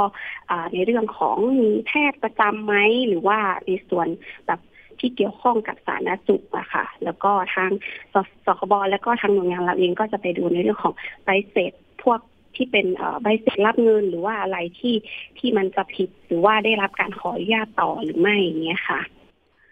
[0.75, 2.75] ในเรื่องของมีแพทย์ประจำไหม
[3.09, 4.09] หรือว่าในส่วน
[4.47, 4.61] แบบ
[5.01, 7.71] ที่เกี่ยวข้องกับสาธารณสุขอะค่ะ แล้วก็ทาง
[8.13, 8.15] ส
[8.47, 11.73] สคบแล้วก็ทางหน่วยงานเราเองก็จะไปดูในเรื่องของใบเสร็จ
[12.03, 12.21] พวก
[12.57, 12.87] ที่เป็น
[13.23, 14.95] ใบเสร็จรับเงินหรือว่าอะไรที่
[15.39, 19.01] ที่มันจะผิดหรือว่าได้รับการขออนุญาตต่อหรือไม่เงี้ยค่ะ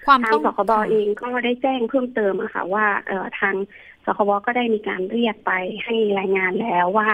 [0.07, 3.55] ความทางสคบเองก็ได้แจ้งเพิ่มเติมอะค่ะ ว่าเออทาง
[3.98, 5.53] ส คบก็ได้มีการเรียกไป
[5.85, 7.09] ให้รายงานแล้วว่า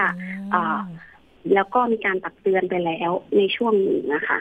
[0.53, 0.79] อ่า
[1.53, 4.39] แล้วก็มีการตักเตือนไปแล้วในช่วงหนึ่งนะคะ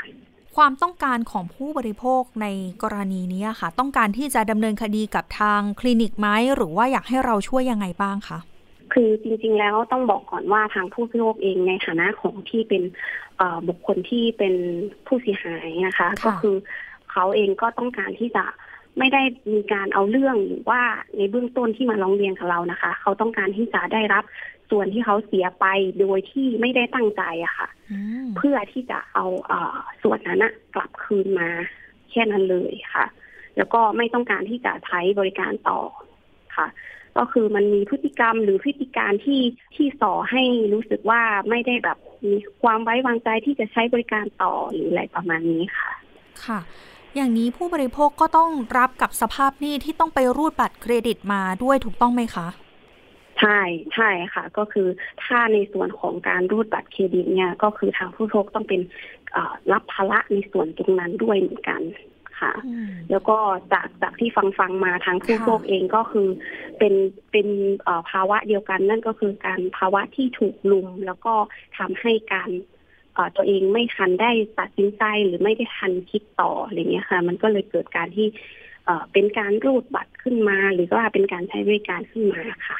[0.56, 2.46] ความต้องการของผู้บริโภคใน
[2.82, 8.38] กรณีนี้ค่ะ ต้องการที่จะดำเนินคดีกับทางคลินิกไหมหรือว่าอยากให้เราช่วยยังไงบ้างคะ
[8.92, 12.82] คือจริง ๆ แล้วต้องบอกก่อนว่าทางผู้บริโภคเองในฐานะของที่เป็น
[13.68, 14.54] บุคคลที่เป็น
[15.06, 16.56] ผู้เสียหายนะคะ ก็คือ
[17.10, 18.44] เขาเองก็ต้องการที่จะ
[18.98, 20.82] ไม่ได้มีการเอาเรื่องหรือว่า
[21.16, 24.24] ในเบื้องต้นที่มาร้องเรียนกับเรานะคะ เขาต้องการที่จะได้รับ
[24.70, 25.66] ส่วนที่เขาเสียไป
[26.00, 27.68] โดยที่ไม่ได้ตั้งใจอะค่ะ
[28.36, 29.52] เพื่อที่จะเอาเอ
[30.02, 31.48] ส่วนนั้นกลับคืนมา
[32.10, 33.06] แค่นั้นเลยค่ะ
[33.56, 35.80] แล้วก็ไม่ต้องการที่จะใช้บริการต่อ
[36.56, 36.66] ค่ะ
[37.18, 39.42] ก็คือมันมีพฤติกรรมหรือพฤติการที่
[39.74, 45.90] ที่ส่อให้รู้สึกว่าไม่ได้แบบมีความไว้วางใจที่จะใช้บริการต่อหรืออะไรประมาณนี้ค่ะ
[46.44, 46.60] ค่ะ
[47.14, 52.48] อย่างนี้ผู้บริโภคก็ต้องรับกับสภาพหนี้ที่ต้องไปรูดบัตรเครดิตมาด้วยถูกต้องไหมคะ
[53.40, 53.60] ใช่
[53.94, 54.88] ใช่ค่ะ ก็คือ
[55.24, 58.80] ถ้าในส่วนของการรูดบัตรเครดิตเนี่ย ก็คือทางผู้บริโภคต้องเป็น
[59.72, 61.82] รับภาระในส่วนตรงนั้นด้วยเหมือนกัน
[62.40, 62.52] ค่ะ
[63.10, 63.36] แล้วก็
[63.72, 66.28] จากจากที่ฟังฟังมาทางผู้บริโภคเองก็คือ
[66.78, 66.94] เป็น
[67.32, 67.48] เป็น
[68.10, 71.34] ภาวะเดียวกันนั่นก็คือการภาวะที่ถูกลุม แล้วก็
[71.78, 72.50] ทำให้การ
[73.36, 78.28] ตัวเองไม่ทันได้ตัดสินใจหรือไม่ได้ทันคิดต่ออะไรเงี้ยค่ะ มันก็เลยเกิดการที่
[79.12, 82.78] เป็นการรูดบัตรขึ้นมา หรือว่าเป็นการใช้บริการขึ้นมาค่ะ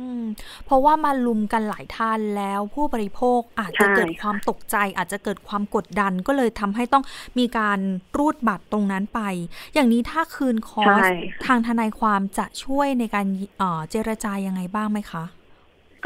[0.00, 0.24] อืม
[0.64, 7.04] เพราะว่ามาลุมกันหลายท่านแล้วผู้บริโภคอาจจะเกิดความตกใจ อาจจะเกิดความกดดันก็เลยทำให้ต้อง
[7.38, 7.78] มีการ
[8.18, 9.20] รูดบัตรตรงนั้นไป
[9.74, 11.02] อย่างนี้ถ้าคืนคอส
[11.46, 13.26] ทางทนายความจะช่วยในการ
[13.90, 15.24] เจรจายังไงบ้างไหมคะ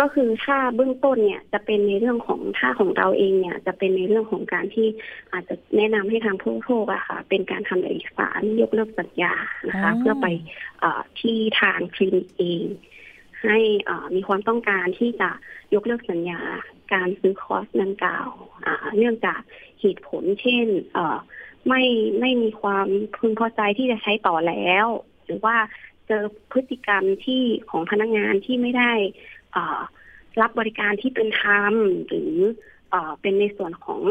[0.00, 4.86] ก็คือถ้าเบื้องต้นเนี่ยจะเป็นในเรื่องของถ้าของเราเองเนี่ย จะเป็นในเรื่องของการที่
[5.32, 9.34] อาจจะแนะนำให้ทางผู้โภคอะค่ะ เป็นการทำเอกสารยกเลิกสัญญา
[9.68, 10.26] นะคะ เพื่อไป
[11.20, 12.64] ที่ทางคลินิกเอง
[13.44, 13.58] ให้
[14.14, 15.30] มีความต้องการที่จะ
[15.74, 16.40] ยกเลิกสัญญา
[16.92, 18.28] การซื้อคอร์สดังกล่าว
[18.96, 19.40] เนื่องจาก
[19.80, 20.66] เหตุผลเช่น
[21.68, 21.82] ไม่
[22.20, 24.86] ไม่มีความพึงพอใจที่จะใช้ต่อแล้ว
[25.24, 25.56] หรือว่า
[26.06, 28.92] เจอพฤติกรรมที่ของพนักงานที่ไม่ได้
[30.40, 31.72] รับบริการที่เป็นธรรม
[32.06, 32.32] หรือ
[33.20, 34.02] เป็นในส่วนของ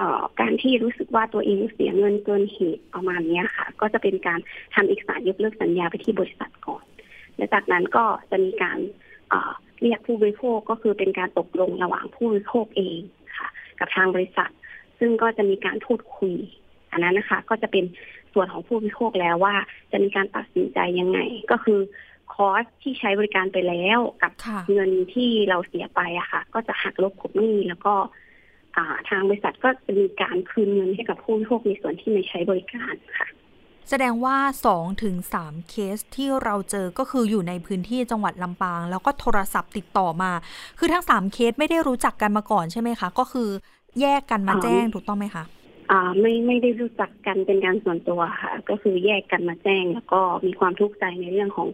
[0.00, 0.02] อ
[0.40, 4.40] การที่รู้สึกว่าตัวเองเสียเงินเกินเหตุประมาณนี้ค่ะ ก็จะเป็นการ
[4.74, 6.84] ทำเอกสารยกเลิกสัญญาไปที่บริษัทก่อน
[7.36, 8.78] และจากนั้นก็จะมีการ
[9.80, 13.00] เรียกผู้บริโภคก็คือเป็นการตกลงระหว่างผู้บริโภคเอง
[13.38, 14.50] ค่ะ กับทางบริษัท
[14.98, 16.34] ซึ่งก็จะมีการพูดคุย
[16.92, 17.84] อันนั้นนะคะ ก็จะเป็น
[18.32, 19.54] ส่วนของผู้บริโภคแล้วว่า
[19.92, 21.18] จะมีการตัดสินใจยังไง
[21.50, 21.80] ก็คือ
[22.34, 24.32] คอสที่ใช้บริการไปแล้วกับ
[24.72, 27.94] เงินที่เราเสียไปอะค่ะ ก็จะหักลบกบหนี้แล้วก็
[29.08, 33.28] ทางบริษัทก็จะมีการคืนเงินให้กับผู้บริโภคในส่วนที่ไม่ใช้บริการค่ะ
[33.88, 40.32] แสดงว่าสองถึงสามเคสที่เราเจอก็คืออยู่ในพื้นที่จังหวัดลำปาง แล้วก็โทรศัพท์ติดต่อมา
[40.78, 43.48] คือทั้งสามเคสไม่ได้รู้จักกันมาก่อนใช่ไหมคะ ก็คือ
[44.00, 45.44] แยกกันมาแจ้งถูกต้องไหมคะ
[45.90, 51.68] อ่าไม่ไม่ได้รู้จักกันเป็นการส่วนตัวค่ะ ก็คือแยกกันมาแจ้งแล้วก็มีความทุกข์ใจในเรื่องของ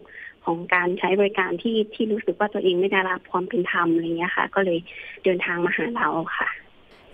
[0.49, 4.79] ขของการใช้บริการที่ที่รู้สึกว่าตัวเองไม่ได้รับความเป็นธรรมอะไรเงี้ยค่ะ ก็เลย
[5.23, 6.49] เดินทางมาหาเราค่ะ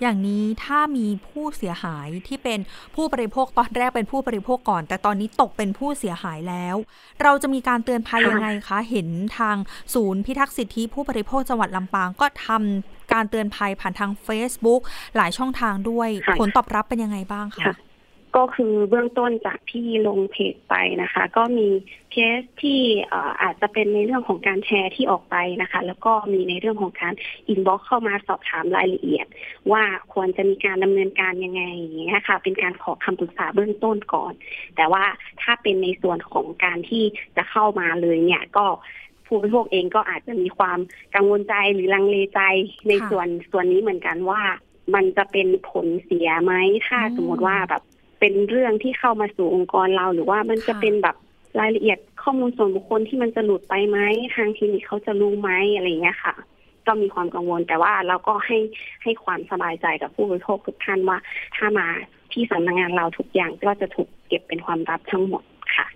[0.02, 2.60] อย่างนี้ถ้ามีผู้เสียหายที่เป็น
[2.96, 6.76] ผู้บริโภคตอนแรกเป็นผู้บริโภคก่อน แต่ตอนนี้ตกเป็นผู้เสียหายแล้ว
[7.24, 9.58] เราจะมีการเตือนภัยยังไงคะเห็นทาง
[9.94, 14.82] ศูนย์พิทักษ์สิทธิผู้บริโภคจังหวัดลำปางก็ทำการเตือนภัยผ่านทาง Facebook
[15.16, 17.74] หลายช่องทางด้วย ผลตอบรับเป็นยังไงบ้างคะ
[18.36, 21.68] ก็คือเบื้องต้นจากที่ลงเพจไปนะคะ ก็มี
[22.12, 22.80] เคสที่
[23.42, 27.14] อาจจะเป็นในเรื่องของการแชร์ที่ออกไปนะคะ แล้วก็มีในเรื่องของการ
[27.48, 29.26] inbox เข้ามาสอบถามรายละเอียด
[29.72, 34.34] ว่าควรจะมีการดำเนินการยังไงอย่างเงี้ยค่ะ เป็นการขอคำปรึกษาเบื้องต้นก่อน
[34.76, 35.04] แต่ว่า
[35.42, 37.04] ถ้าเป็นในส่วนของการที่
[37.38, 38.66] จะเข้ามาเลยเนี่ยก็
[39.26, 40.80] ผู้บริโภคเองก็อาจจะมีความ
[41.16, 42.42] กังวลใจหรือลังเลใจ
[42.88, 44.42] ในส่วนส่วนนี้เหมือนกันว่า
[44.94, 46.54] มันจะเป็นผลเสียไหม
[46.88, 47.84] ถ้าสมมติว่าแบบ
[48.20, 51.16] เป็นเรื่องที่เข้ามาสู่องค์กรเรา หรือว่ามันจะเป็นแบบ
[51.60, 54.00] รายละเอียดข้อมูลส่วนบุคคลที่มันจะหลุดไปไหม
[54.36, 56.36] ทางคลินิกเขาจะรู้ไหมอะไรเงี้ยค่ะ
[56.88, 58.58] ก็มีความกังวลแต่ว่าเราก็ให้
[59.04, 61.18] ให้ความสบายใจกับผู้บริโภคทุกท่านว่า
[61.56, 61.88] ถ้ามา
[62.32, 65.44] ที่สำนักงงานเราทุกอย่างก็จะถูกเก็บเป็นความลับทั้งหมด
[65.76, 65.88] ค่ะ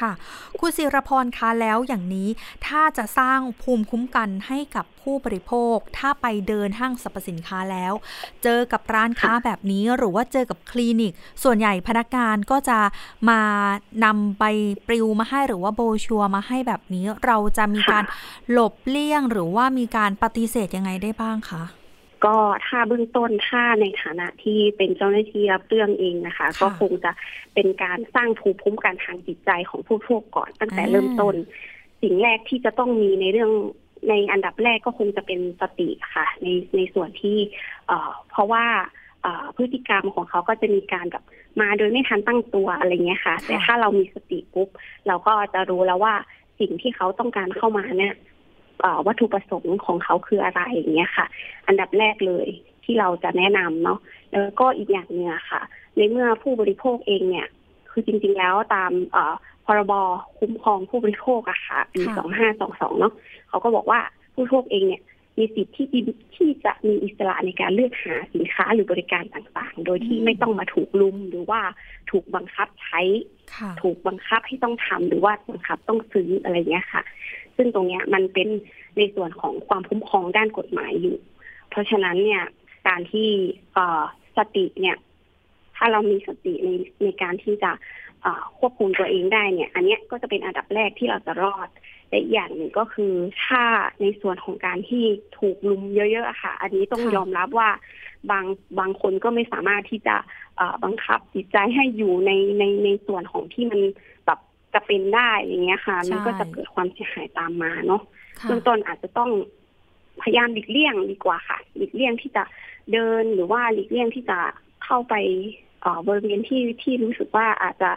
[0.00, 0.12] ค่ะ
[0.60, 2.28] คุณศิรพรคะแล้วอย่างนี้
[2.66, 7.92] ถ้าจะสร้างภูมิคุ้มกันให้กับผู้บริโภค ถ้าไปเดินห้างสรรพสินค้าแล้ว
[8.42, 12.78] เจอกับร้านค้าแบบนี้หรือว่าเจอกับคลินิก ส่วนใหญ่พนักงานก็จะ
[13.28, 13.40] มา
[14.04, 14.44] นำใบ
[14.86, 18.04] ปลิวมาให้หรือว่าโบชัวมาให้แบบนี้เราจะมีการ
[18.50, 21.64] หลบเลี่ยงหรือว่ามีการปฏิเสธยังไงได้บ้างคะ
[22.24, 27.12] ก็ถ้าเบื้องต้นถ้าในฐานะที่เป็นเจ้าหน้าที่รับเรื่องเองนะคะ ก็คงจะ
[27.54, 31.34] เป็นการสร้างภูมิคุ้มกันทางจิตใจของผู้พวกก่อนตั้งแต่เริ่มต้น
[32.02, 33.50] สิ่งแรกที่จะต้องมีในเรื่อง
[34.08, 37.38] ในอันดับแรกก็คงจะเป็นสติค่ะ ในในส่วนที่
[37.86, 38.64] เอ่อ เพราะว่า
[39.56, 41.24] พฤติกรรมของเขาก็จะมีการแบบ
[41.60, 44.68] มาโดยไม่ทันตั้งตัวอะไรเงี้ยค่ะ แต่ถ้าเรามีสติปุ๊บ
[45.06, 46.14] เราก็จะรู้แล้วว่า
[46.60, 48.14] สิ่งที่เขาต้องการเข้ามาเนี่ย
[49.06, 51.26] วัตถุประสงค์ของเขาคืออะไรอย่างเงี้ยค่ะ
[51.66, 52.48] อันดับแรกเลย
[52.84, 53.98] ที่เราจะแนะนำเนาะ
[54.32, 55.60] แล้วก็อีกอย่างเนี้ยค่ะ
[55.96, 57.48] ในเมื่อผู้บริโภคเองเนี่ย
[57.90, 58.92] คือจริง ๆ แล้วตาม
[59.64, 59.92] พรบ
[60.38, 63.12] คุ้มครองผู้บริโภคอะค่ะปีสองห้าสองสองเนาะ
[63.48, 64.00] เขาก็บอกว่า
[64.34, 65.02] ผู้บริโภคเองเนี่ย
[65.38, 65.86] มีสิทธิ์ที่
[66.36, 71.60] ที่จะมีอิสระในการเลือกหาสินค้าหรือบริการต่างๆ โดยที่ไม่ต้องมาถูกลุมหรือว่า
[72.10, 73.00] ถูกบังคับใช้
[73.82, 77.02] ถูกบังคับให้ต้องทำหรือว่าบังคับต้องซื้ออะไรเงี้ยค่ะ
[77.56, 78.48] ซึ่งตรงนี้มันเป็น
[78.96, 81.16] ในส่วนของความคุ้มครองด้านกฎหมายอยู่
[81.70, 82.42] เพราะฉะนั้นเนี่ย
[82.88, 83.28] การที่
[84.36, 84.96] สติเนี่ย
[85.76, 86.68] ถ้าเรามีสติใน
[87.02, 87.70] ในการที่จะ
[88.58, 91.68] ควบคุมตัวเองได้เนี่ย อันนี้ก็จะเป็นอันดับแรกที่เราจะรอด
[92.08, 93.12] และอีกอย่างหนึ่งก็คือ
[93.44, 93.62] ถ้า
[94.00, 95.04] ในส่วนของการที่
[95.38, 97.70] ถูกลุมเยอะๆค่ะ อันนี้ต้องยอมรับว่า
[98.30, 98.44] บาง
[98.78, 100.16] บางคนก็ไม่สามารถที่จะ
[100.84, 103.80] บังคับจิตใจให้อยู่ในในในส่วนของที่มัน
[104.74, 108.02] จะเป็นได้อย่างเงี้ยค่ะ มันก็จะเกิดความเสียหายตามมาเนาะ
[108.42, 109.30] เบื้องต้นอาจจะต้อง
[110.22, 112.44] พยายามหลีกเลี่ยงดีกว่าค่ะ หลีกเลี่ยงที่จะ
[112.92, 114.38] เดินหรือว่าหลีกเลี่ยงที่จะ
[114.84, 115.14] เข้าไป
[116.08, 117.90] บริเวณที่ที่รู้สึกว่าอาจจะ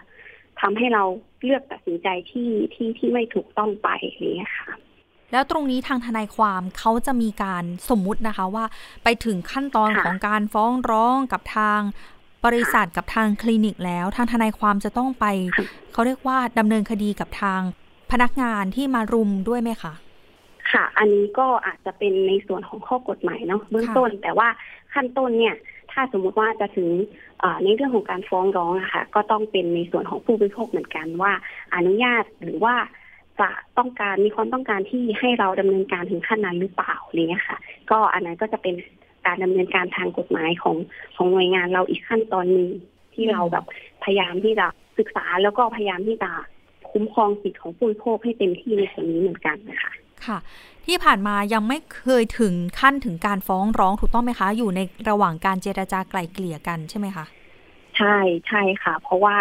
[0.62, 1.04] ทำให้เรา
[1.44, 4.70] เลือกตัดสินใจที่ที่ที่ไม่ถูกต้องไปอย่างเงี้ยค่ะ
[5.32, 8.66] แล้วตรงนี้ทางทนายความเขาจะมีการสมมุตินะคะว่า
[9.04, 11.82] ไปถึงขั้นตอนของการฟ้องร้องกับทาง
[12.48, 15.26] บริษัทกับทางคลินิกแล้ว ทางทนายความจะต้องไป
[15.94, 17.62] เขาเรียกว่าดำเนินคดีกับทาง
[18.12, 19.94] พนักงานที่มารุมด้วยไหมคะ
[20.72, 24.48] ค่ะ อันนี้ก็อาจจะเป็นในส่วนของข้อกฎหมายเนาะเบื้องต้น แต่ว่า
[24.94, 25.56] ขั้นต้นเนี่ย
[25.92, 26.90] ถ้าสมมุติว่าจะถึง
[27.64, 31.32] ในเรื่องของการฟ้องร้องอะค่ะก็ต้องเป็นในส่วนของผู้บริโภคเหมือนกันว่า
[31.76, 32.76] อนุญาตหรือว่า
[33.40, 37.58] จะต้องการมีความต้องการที่ให้เราดำเนินการถึงขั้นนั้นหรือเปล่าอะไรเงี้ยค่ะ
[37.92, 38.76] ก็อันนั้นก็จะเป็น
[39.28, 40.76] การดำเนินการทางกฎหมายของ
[41.16, 42.70] ของหน่วยงานเราอีกขั้นตอนหนึ่ง
[43.13, 43.66] ที่เราแบบ
[44.04, 46.32] พยายามที่จะศึกษาแล้วก็พยายามที่จะ
[46.92, 49.92] คุ้มครองสิทธิของผู้บริโภคให้เต็มที่ในส่วนนี้เหมือนกันนะคะ
[50.26, 50.38] ค่ะ
[50.86, 57.26] ที่ผ่านมายังไม่เคยถึงขั้นถึงการฟ้องร้องถูกต้องไหมคะ อยู่ในระหว่างการเจรจาไกล่เกลี่ยกันใช่ไหมคะ
[57.98, 59.36] ใช่ใช่ค่ะ เพราะว่า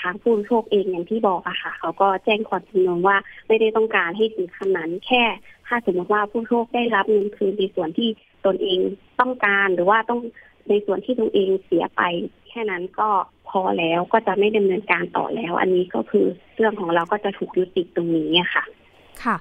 [0.00, 3.16] ทางผู้บริโภคเองอย่างที่บอกอะค่ะ เขาก็แจ้งความจำนงว่า
[3.48, 5.22] ไม่ได้ต้องการให้ถึงขั้นนั้น แค่
[5.66, 8.08] ถ้าสมมติว่าผู้บริโภคได้รับเงินคืนในส่วนที่
[8.46, 8.78] ตนเอง
[9.20, 10.20] ต้องการหรือว่าต้อง
[10.68, 12.02] ในส่วนที่ตนเองเสียไป
[12.48, 13.08] แค่นั้นก็
[13.48, 16.26] พอแล้วก็จะไม่ดำเนินการต่อแล้ว อันนี้ก็คือ
[16.56, 18.64] เรื่องของเราก็จะถูกยุติตรงนี้ค่ะ
[19.24, 19.36] ค่ะ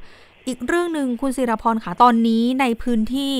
[0.47, 3.33] อีกเรื่องหนึ่งคุณศิรพรค่ะตอนนี้ในพื้นที่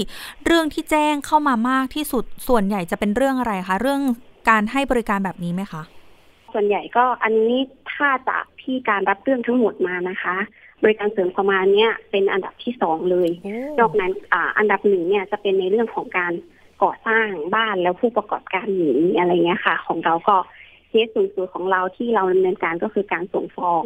[0.46, 4.02] เรื่องที่แจ้งเข้ามามากที่สุดส่วนใหญ่จะเป็นเรื่องอะไรคะเรื่อง
[4.50, 5.82] การให้บริการแบบนี้ไหมคะ
[6.54, 7.60] ส่วนใหญ่ก็อันนี้
[7.94, 10.38] ถ้าจากที่การรับเรื่องทั้งหมดมานะคะ
[10.84, 13.30] บริการเสริมความงานเนี่ยเป็นอันดับที่สองเลย
[13.80, 16.34] นอกนั้นอ่าอันดับหนึ่งเนี่ยจะเป็นในเรื่องของการ
[16.84, 20.36] ก่อสร้างบ้านแล้วผู้ประกอบการหนีอะไรเงี้ยค่ะ ของเราก็
[20.90, 23.84] เคสสูงสุดของเราที่เราดำเนินการก็คือการส่งฟ้อง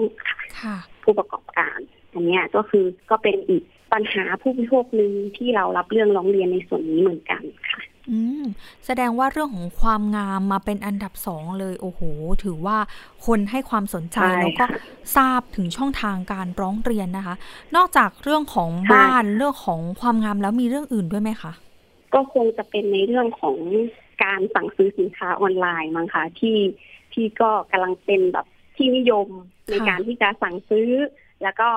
[0.62, 1.78] ค่ะผู้ประกอบการ
[2.14, 7.82] อันนี้ก็คือก็เป็นอีกปัญหาผู้บริโภคหนึ่งที่เรารับเรื่องร้องเรียนในส่วนนี้เหมือนกันค่ะ
[8.12, 8.44] อืม
[8.86, 12.02] แสดงว่าเรื่องของความงามมาเป็นอันดับสองเลย โอ้โห
[12.44, 12.78] ถือว่า
[13.26, 14.66] คนให้ความสนใจแล้วก็
[15.18, 17.36] ทราบถึงช่องทางการร้องเรียนนะคะ
[17.76, 21.52] นอกจากเรื่องของบ้านเรื่องของความงามแล้วมีเรื่องอื่นด้วยไหมคะ
[22.14, 23.58] ก็คงจะเป็นในเรื่องของ
[24.24, 26.58] การสั่งซื้อสินค้าออนไลน์มั้งคะที่
[27.14, 29.28] ที่ก็กำลังเป็นแบบที่นิยม
[29.70, 30.90] ในการที่จะสั่งซื้อ
[31.44, 31.70] แล้วก็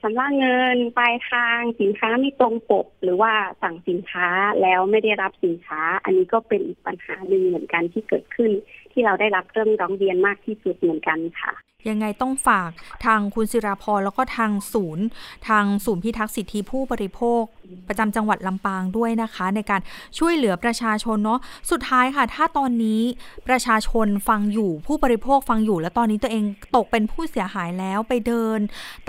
[0.00, 4.28] ชำระเงินปลายทางสินค้าไม่ตรงปก หรือว่าสั่งสินค้า
[4.62, 8.50] แล้วไม่ได้รับสินค้า อันนี้ก็เป็นปัญหาหนึ่งเหมือนกันที่เกิดขึ้น
[8.92, 11.54] ที่เราได้รับเรื่องร้องเรียนมากที่สุดเหมือนกันค่ะ
[11.90, 12.70] ยังไงต้องฝาก
[13.04, 15.04] ทางคุณศิราพรแล้วก็ทางศูนย์
[15.48, 17.42] ทางศูนย์พิทักษ์สิทธิผู้บริโภค
[17.88, 19.80] ประจำจังหวัดลำปางด้วยนะคะ ในการ
[20.18, 23.02] ช่วยเหลือประชาชนเนาะสุดท้ายค่ะ ถ้าตอนนี้
[23.48, 26.44] ประชาชนฟังอยู่ผู้บริโภคฟังอยู่ แล้วตอนนี้ตัวเอง
[26.76, 28.60] ตกเป็นผู้เสียหายแล้วไปเดิน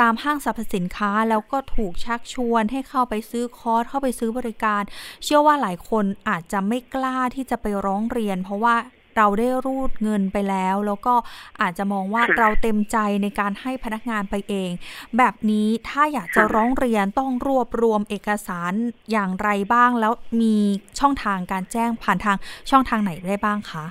[0.02, 4.82] ตามห้างสรรพสินค้าแล้วก็ถูกชักชวนให้เข้าไปซื้อคอร์สเข้าไปซื้อบริการ
[5.24, 8.76] เชื่อว่าหลายคนอาจจะไม่กล้าที่จะไปร้องเรียน เพราะว่า
[9.18, 11.14] เราได้รูดเงินไปแล้ว แล้วก็
[11.62, 14.70] อาจจะมองว่าเราเต็มใจในการให้พนักงานไปเอง
[15.18, 18.74] แบบนี้ถ้าอยากจะร้องเรียนต้องรวบรวมเอกสาร
[19.12, 20.56] อย่างไรบ้าง แล้วมี
[21.00, 22.38] ช่องทางการแจ้งผ่านทาง
[22.70, 23.86] ช่องทางไหนได้บ้างคะ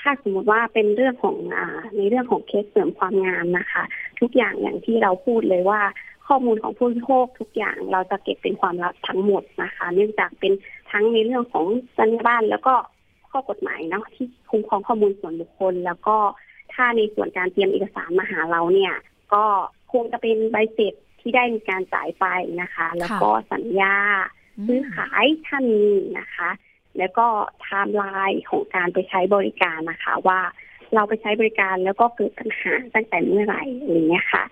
[0.00, 1.58] ถ้าสมมติว่าเป็นเรื่องของอ
[1.96, 3.82] ในเรื่องของเคสเสริมความงามนะคะ
[4.20, 5.80] ทุกอย่างอย่างที่เราพูดเลยว่า
[6.26, 10.52] ข้อมูลของผู้บริโภคทุกอย่างเราจะเก็บเป็นความลับทั้งหมดนะคะ เนื่องจากเป็น
[10.90, 11.66] ทั้งในเรื่องของ
[11.98, 12.74] สัญญาบ้านแล้วก็
[13.30, 16.16] ข้อกฎหมายเนาะที่คุ้มครองข้อมูลส่วนบุคคล แล้วก็
[16.74, 18.94] ถ้าในส่วนการเตรียมเอกสารมาหาเราเนี่ย
[19.34, 19.44] ก็
[19.92, 22.26] คงจะเป็นใบเสร็จที่ได้มีการจ่ายไป
[22.62, 23.96] นะคะ แล้วก็สัญญา
[24.66, 25.82] ซื้อขายถ้ามี
[26.18, 26.50] นะคะ
[26.98, 27.26] แล้วก็
[27.60, 30.40] ไทม์ไลน์ของการไปใช้บริการนะคะ ว่า
[30.94, 34.44] เราไปใช้บริการแล้วก็เกิดปัญหาตั้งแต่เมื่อไหร่อะไรเงี้ยค่ะ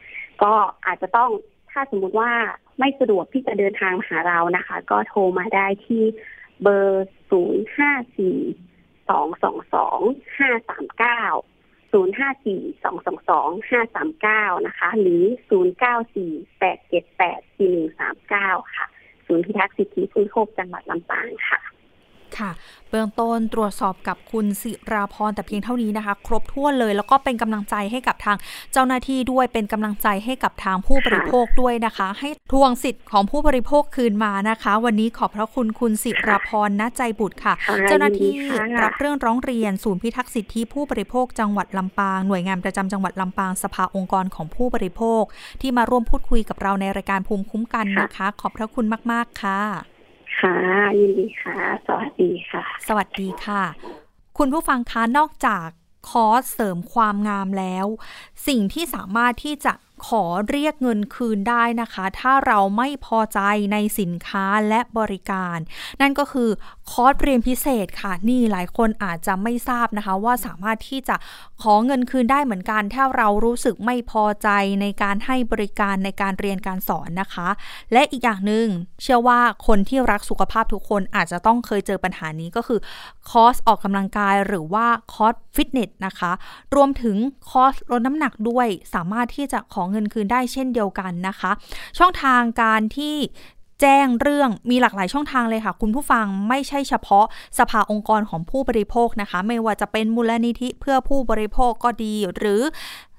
[0.42, 0.52] ก็
[0.86, 1.30] อาจจะต้อง
[1.70, 2.30] ถ้าสมมุติว่า
[2.78, 6.02] ไม่สะดวกที่จะเดินทางมาหาเรานะคะ ก็โทรมาได้ที่
[6.62, 8.38] เบอร์ศูนย์ห้าสี่
[9.08, 10.00] สองสองสอง
[10.38, 11.22] ห้าสามเก้า
[11.92, 18.86] ศูนย์ห้าสี่สองสองสองห้าสามเก้านะคะ หรือศูนย์เก้าสี่แปดเจ็ดแปดสี่หนึ่งสามเก้าค่ะ
[19.26, 21.60] ศูนย์พิทักษ์สิทธิผู้บริโภคจังหวัดลำปางค่ะ
[22.40, 22.50] ค่ะ
[22.90, 28.36] เบื้องต้นตรวจสอบกับคุณสิราพรแต่เพียงเท่านี้นะคะ ครบถ้วนเลยแล้วก็เป็นกำลังใจให้กับทาง
[28.72, 37.54] เจ้าหน้าที่ด้วยเป็นกำลังใจให้กับทางผู้บริโภคด้วยนะคะ ให้ทวงสิทธิ์ของผู้บริโภคคืนมานะคะ วันนี้ขอบพระคุณคุณสิราพรณใจบุตรค่ะ
[37.88, 38.32] เจ้าหน้าที่
[38.82, 45.22] รับเรื่องร้องเรียนศูนย์พิทักษ์สิทธิผู้บริโภคจังหวัดลำปางหน่วยงานประจำจังหวัดลำปางสภาองค์กรของผู้บริโภค
[45.60, 49.95] ที่มาร่วมพูดคุยกับเราในรายการภูมิคุ้มกันนะคะ ขอบพระคุณมาก ๆ ค่ะ
[50.38, 50.56] ค่ะ
[51.00, 53.62] ยินดีค่ะ สวัสดีค่ะ สวัสดีค่ะ
[54.38, 55.66] คุณผู้ฟังคะนอกจาก
[56.10, 57.86] คอร์สเสริมความงามแล้ว
[58.48, 59.72] สิ่งที่สามารถที่จะ
[60.06, 63.40] ขอเรียกเงินคืนได้นะคะ ถ้าเราไม่พอใจ
[63.72, 65.58] ในสินค้าและบริการ
[66.00, 66.50] นั่นก็คือ
[66.90, 71.16] คอร์สเรียนพิเศษค่ะ นี่หลายคนอาจจะไม่ทราบนะคะ ว่าสามารถที่จะ
[71.62, 74.48] ขอเงินคืนได้เหมือนกัน ถ้าเรารู้สึกไม่พอใจ
[74.80, 77.48] ในการให้บริการในการเรียนการสอนนะคะ
[77.92, 78.66] และอีกอย่างหนึ่ง
[79.02, 82.80] เชื่อว่าคนที่รักสุขภาพทุกคนอาจจะต้องเคยเจอปัญหานี้ก็คือ
[83.30, 86.32] คอร์สออกกำลังกายหรือว่าคอร์สฟิตเนสนะคะ
[86.74, 87.16] รวมถึง
[87.50, 91.50] คอร์สลดน้ำหนักด้วยสามารถที่จะขอเงินคืนได้เช่นเดียวกันนะคะ
[91.98, 93.16] ช่องทางการที่
[93.80, 97.26] แจ้งเรื่องมีหลากหลายช่องทางเลยค่ะ คุณผู้ฟังไม่ใช่เฉพาะ
[97.58, 102.62] สภาองค์กรของผู้บริโภคนะคะ ไม่ว่าจะเป็นมูลนิธิเพื่อผู้บริโภคก็ดี หรือ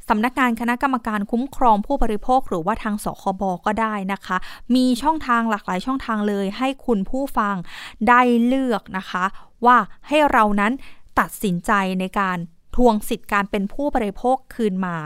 [0.10, 4.38] สำนักงานคณะกรรมการคุ้มครองผู้บริโภค หรือว่าทางสคบก็ได้นะคะ
[4.76, 7.56] มีช่องทางหลากหลายช่องทางเลย ให้คุณผู้ฟัง
[8.08, 9.26] ได้เลือกนะคะ
[9.66, 9.78] ว่า
[10.08, 10.72] ให้เรานั้น
[11.20, 12.38] ตัดสินใจในการ
[12.78, 14.98] ทวงสิทธิ์การเป็นผู้บริโภคคืนมา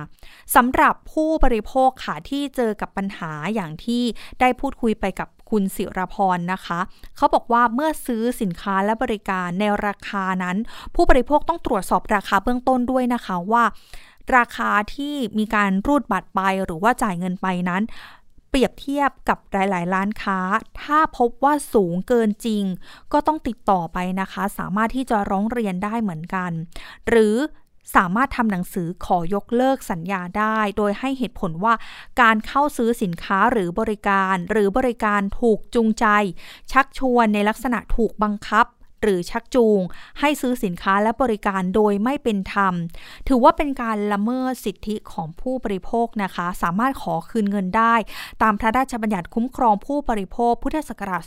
[0.56, 4.04] สำหรับผู้บริโภคค่ะที่เจอกับปัญหาอย่างที่
[4.40, 6.80] ได้พูดคุยไปกับคุณศิรพรนะคะ
[7.18, 10.58] เขาบอกว่าเมื่อซื้อสินค้าและบริการในราคานั้น
[10.96, 13.64] ผู้บริโภคต้องตรวจสอบราคาเบื้องต้นด้วยนะคะว่า
[14.38, 17.84] ราคาที่มีการรูดบัตรไปหรือว่าจ่ายเงินไปนั้น
[18.50, 20.40] เปรียบเทียบกับหลาย ๆ ร้านค้า
[20.82, 22.64] ถ้าพบว่าสูงเกินจริง
[23.14, 26.52] ก็ต้องติดต่อไปนะคะ สามารถที่จะร้องเรียนได้เหมือนกัน
[27.10, 27.36] หรือ
[27.96, 31.74] สามารถทำหนังสือขอยกเลิกสัญญาได้ โดยให้เหตุผลว่า
[32.22, 36.06] การเข้าซื้อสินค้าหรือบริการ หรือบริการถูกจูงใจ
[36.72, 38.66] ชักชวนในลักษณะถูกบังคับ
[39.02, 39.80] หรือชักจูง
[40.20, 42.74] ให้ซื้อสินค้าและบริการโดยไม่เป็นธรรม
[43.28, 47.96] ถือว่าเป็นการละเมิดสิทธิของผู้บริโภคนะคะ สามารถขอคืนเงินได้
[48.42, 51.22] ตามพระราชบัญญัติคุ้มครองผู้บริโภคพุทธศักราช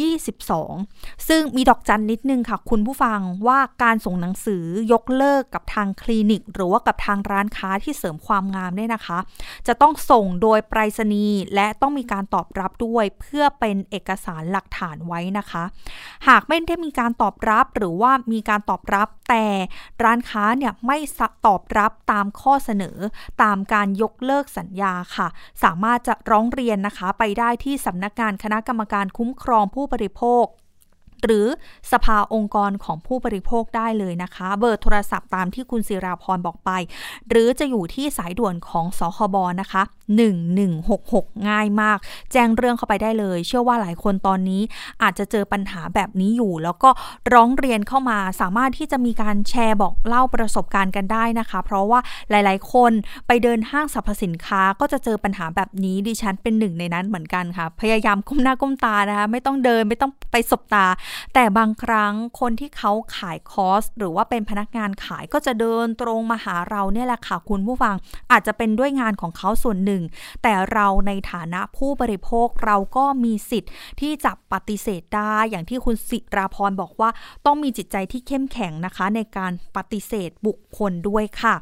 [0.00, 9.18] 2522 ซึ่งมีดอกจันนิดนึงค่ะ คุณผู้ฟังว่าการส่งหนังสือยกเลิกกับทางคลินิก หรือว่ากับทางร้านค้าที่เสริมความงามเนี่ยนะคะ
[9.66, 15.64] จะต้องส่งโดยไปรษณีย์และต้องมีการตอบรับด้วยเพื่อเป็นเอกสารหลักฐานไว้นะคะ
[16.28, 19.46] หากไม่ได้มีการตอบรับหรือว่ามีการตอบรับ แต่
[20.02, 20.98] ร้านค้าเนี่ยไม่
[21.46, 22.98] ตอบรับตามข้อเสนอ
[23.42, 25.28] ตามการยกเลิกสัญญาค่ะ
[25.62, 30.44] สามารถจะร้องเรียนนะคะไปได้ที่สำนักงานคณะกรรมการคุ้มครองผู้บริโภค
[31.24, 31.46] หรือ
[31.92, 36.70] สภาองค์กรของผู้บริโภคได้เลยนะคะ เบอร์โทรศัพท์ตามที่คุณศิราพรบอกไป
[37.28, 39.82] หรือจะอยู่ที่สายด่วนของสคบนะคะ
[40.64, 41.98] 1166 ง่ายมาก
[42.32, 44.62] แจ้งเรื่องเข้าไปได้เลย เชื่อว่าหลายคนตอนนี้
[45.02, 46.90] อาจจะเจอปัญหาแบบนี้อยู่ แล้วก็
[47.34, 52.00] ร้องเรียนเข้ามาสามารถที่จะมีการแชร์บอกเล่าประสบการณ์กันได้นะคะ เพราะว่า
[52.30, 52.92] หลาย ๆ คน
[53.26, 60.86] ไปเดินห้างสรรพสินค้าก็จะเจอปัญหาแบบนี้ดิฉันเป็นหนึ่งในนั้นเหมือนกันค่ะ พยายามก้มหน้าก้มตานะคะ ไม่ต้องเดินไม่ต้องไปสบตา
[61.34, 67.94] แต่บางครั้งคนที่เขาขายคอสหรือว่าเป็นพนักงานขายก็จะเดินตรงมาหาเราเนี่ยแหละค่ะคุณผู้ฟัง
[68.32, 70.02] อาจจะเป็นด้วยงานของเขาส่วนหนึ่ง
[70.42, 77.10] แต่เราในฐานะผู้บริโภคเราก็มีสิทธิ์ที่จะปฏิเสธได้อย่างที่คุณสิราพรบอกว่า
[77.46, 81.54] ต้องมีจิตใจที่เข้มแข็งนะคะ ในการปฏิเสธบุคคลด้วยค่ะ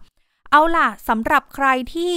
[0.51, 2.13] เอาล่ะสำหรับใครที่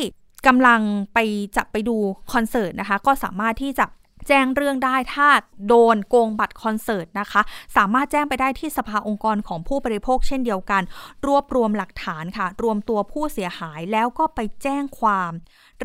[0.48, 0.82] กำลัง
[1.14, 1.18] ไป
[1.56, 1.98] จะไปดู
[2.32, 3.86] คอนเสิร์ตนะคะ ก็สามารถที่จะ
[4.28, 5.28] แจ้งเรื่องได้ถ้า
[5.68, 7.42] โดนโกงบัตรคอนเสิร์ตนะคะ
[7.76, 10.82] สามารถแจ้งไปได้ที่สภาองค์กรของผู้บริโภคเช่นเดียวกัน
[11.28, 15.32] รวบรวมหลักฐานค่ะ รวมตัวผู้เสียหายแล้วก็ไปแจ้งความ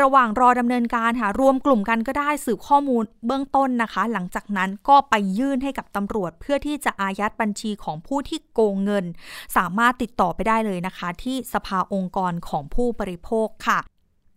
[0.00, 9.04] ระหว่างรอดำเนินการค่ะ รวมกลุ่มกันก็ได้สืบข้อมูลเบื้องต้นนะคะ หลังจากนั้นก็ไปยื่นให้กับตำรวจ เพื่อที่จะอายัดบัญชีของผู้ที่โกงเงิน
[9.56, 13.80] สามารถติดต่อไปได้เลยนะคะ ที่สภาองค์กรของผู้บริโภคค่ะ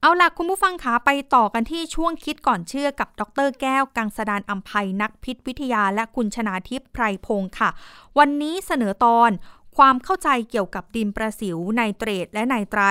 [0.04, 7.70] เอาล่ะคุณผู้ฟังคะไปต่อกันที่ช่วงคิดก่อนเชื่อกับดรแก้ว กังสดานอัมภัยนักพิษวิทยา และคุณชนาทิพย์ไพรพงศ์ค่ะ
[8.18, 9.30] วันนี้เสนอตอน
[9.78, 12.82] ความเข้าใจเกี่ยวกับดินประสิวในเตรดและในไตร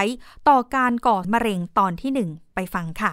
[0.48, 3.12] ต่อการก่อมะเร็งตอนที่หนึ่งไปฟังค่ะ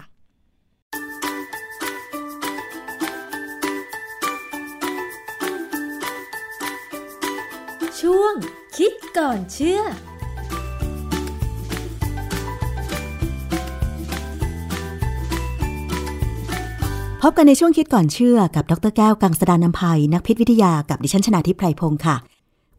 [8.00, 8.34] ช่วง
[8.76, 9.82] คิดก่อนเชื่อ
[17.22, 22.16] พบกันในช่วงคิดก่อนเชื่อกับดรแก้วกังสดานนภัย นักพิษวิทยากับดิฉันชนาทิพไพรพงศ์ค่ะ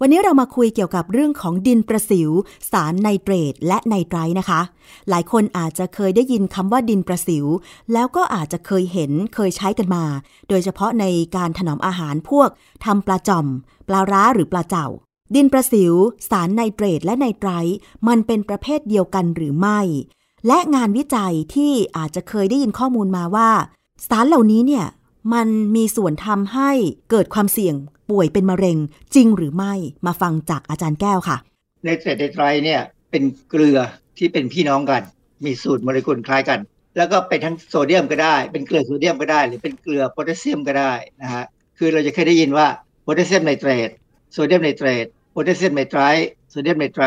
[0.01, 2.29] วันนี้เรามาคุยเกี่ยวกับเรื่องของดินประสิว
[2.71, 4.61] สารไนเตรตและไนไตรนะคะ
[5.09, 7.45] หลายคนอาจจะเคยได้ยินคำว่าดินประสิว
[7.93, 10.05] แล้วก็อาจจะเคยเห็นเคยใช้กันมา
[10.49, 12.49] โดยเฉพาะในการถนอมอาหารพวก
[12.85, 13.47] ทำปลาจ่อม
[13.87, 14.87] ปลาร้าหรือปลาเจ่า
[15.35, 15.93] ดินประสิว
[16.29, 17.49] สารไนเตรตและไนไตร
[18.07, 19.79] มันเป็นประเภทเดียวกันหรือไม่
[20.47, 23.49] และงานวิจัยที่อาจจะเคยได้ยินข้อมูลมาว่า
[24.07, 24.85] สารเหล่านี้เนี่ย
[25.33, 26.71] มันมีส่วนทำให้
[27.11, 27.75] เกิดความเสี่ยง
[28.09, 28.77] ป่วยเป็นมะเร็ง
[29.15, 29.73] จริงหรือไม่
[30.05, 31.37] มาฟังจากอาจารย์แก้วค่ะ
[31.85, 32.81] ไนเตรตไนไตรต์เนี่ย
[33.11, 33.77] เป็นเกลือ
[34.17, 35.01] ที่เป็นพี่น้องกัน
[35.45, 36.59] มีสูตรโมเลกุลคล้ายกัน
[36.97, 41.45] แล้วก็เป็นทั้งโซเดียมก็ได้ เป็นเกลือโซเดียมก็ได้ หรือเป็นเกลือโพแทสเซียมก็ได้นะฮะ
[41.77, 42.67] คือเราจะเคยได้ยินว่า
[43.03, 43.89] โพแทสเซียมไนเตรต
[44.33, 46.01] โซเดียมไนเตรตโพแทสเซียมไนไตรต์
[46.49, 47.05] โซเดียมไนไตรต์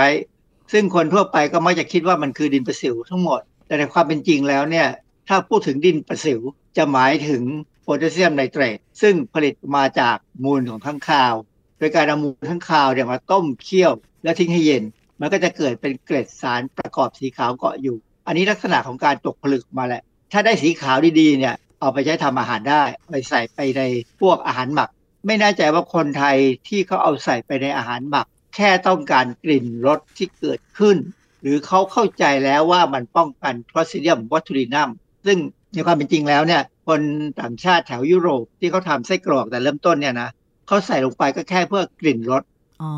[0.72, 4.86] ซึ่งคนทั่วไปก็มักจะคิดว่ามันคือดินประสิวทั้งหมด แต่ในความเป็นจริงแล้วเนี่ย
[5.28, 6.40] ถ้าพูดถึงดินประสิว
[6.76, 7.42] จะหมายถึง
[7.82, 11.34] โพแทสเซียมไนเตรตซึ่งผลิตมาจากมูลของค้างคาว
[11.78, 13.92] โดยการเอามูลค้างคาวเนี่ยมาต้มเคี่ยว
[14.22, 14.82] แล้วทิ้งให้เย็น
[15.20, 17.96] มันก็จะเกิดเป็นเกล็ดสารประกอบสีขาวเกาะอยู่
[18.26, 20.02] อันนี้ลักษณะของการตกผลึกมาแหละ
[20.32, 23.82] ถ้าได้สีขาวดีๆเนี่ยเอาไปใช้ทำอาหารได้ไปใส่ไปใน
[24.20, 24.88] พวกอาหารหมัก
[25.26, 26.36] ไม่แน่ใจว่าคนไทย
[26.68, 30.96] ที่เขาเอาใส่ไปในอาหารหมัก แค่ต้องการกลิ่นรสที่เกิดขึ้น
[31.42, 34.90] หรือเขาเข้าใจแล้วว่ามันป้องกัน Clostridium botulinum
[35.26, 35.38] ซึ่ง
[35.74, 37.00] ในความเป็นจริงแล้วเนี่ย คน
[37.40, 40.30] ต่างชาติแถวยุโรปที่เขาทำไส้กรอกแต่เริ่มต้นเนี่ยนะ
[40.66, 42.42] เขาใส่ลงไปก็แค่เพื่อกลิ่นรส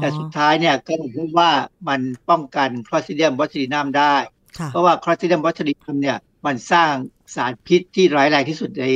[0.01, 1.51] แต่สุดท้ายเนี่ยก็พบว่า
[1.89, 2.01] มัน
[2.31, 4.15] ป้องกัน Clostridium botulinum ได้
[4.71, 6.93] เพราะว่า Clostridium botulinum เนี่ยมันสร้าง
[7.35, 8.87] สารพิษที่ร้ายแรงที่สุดใน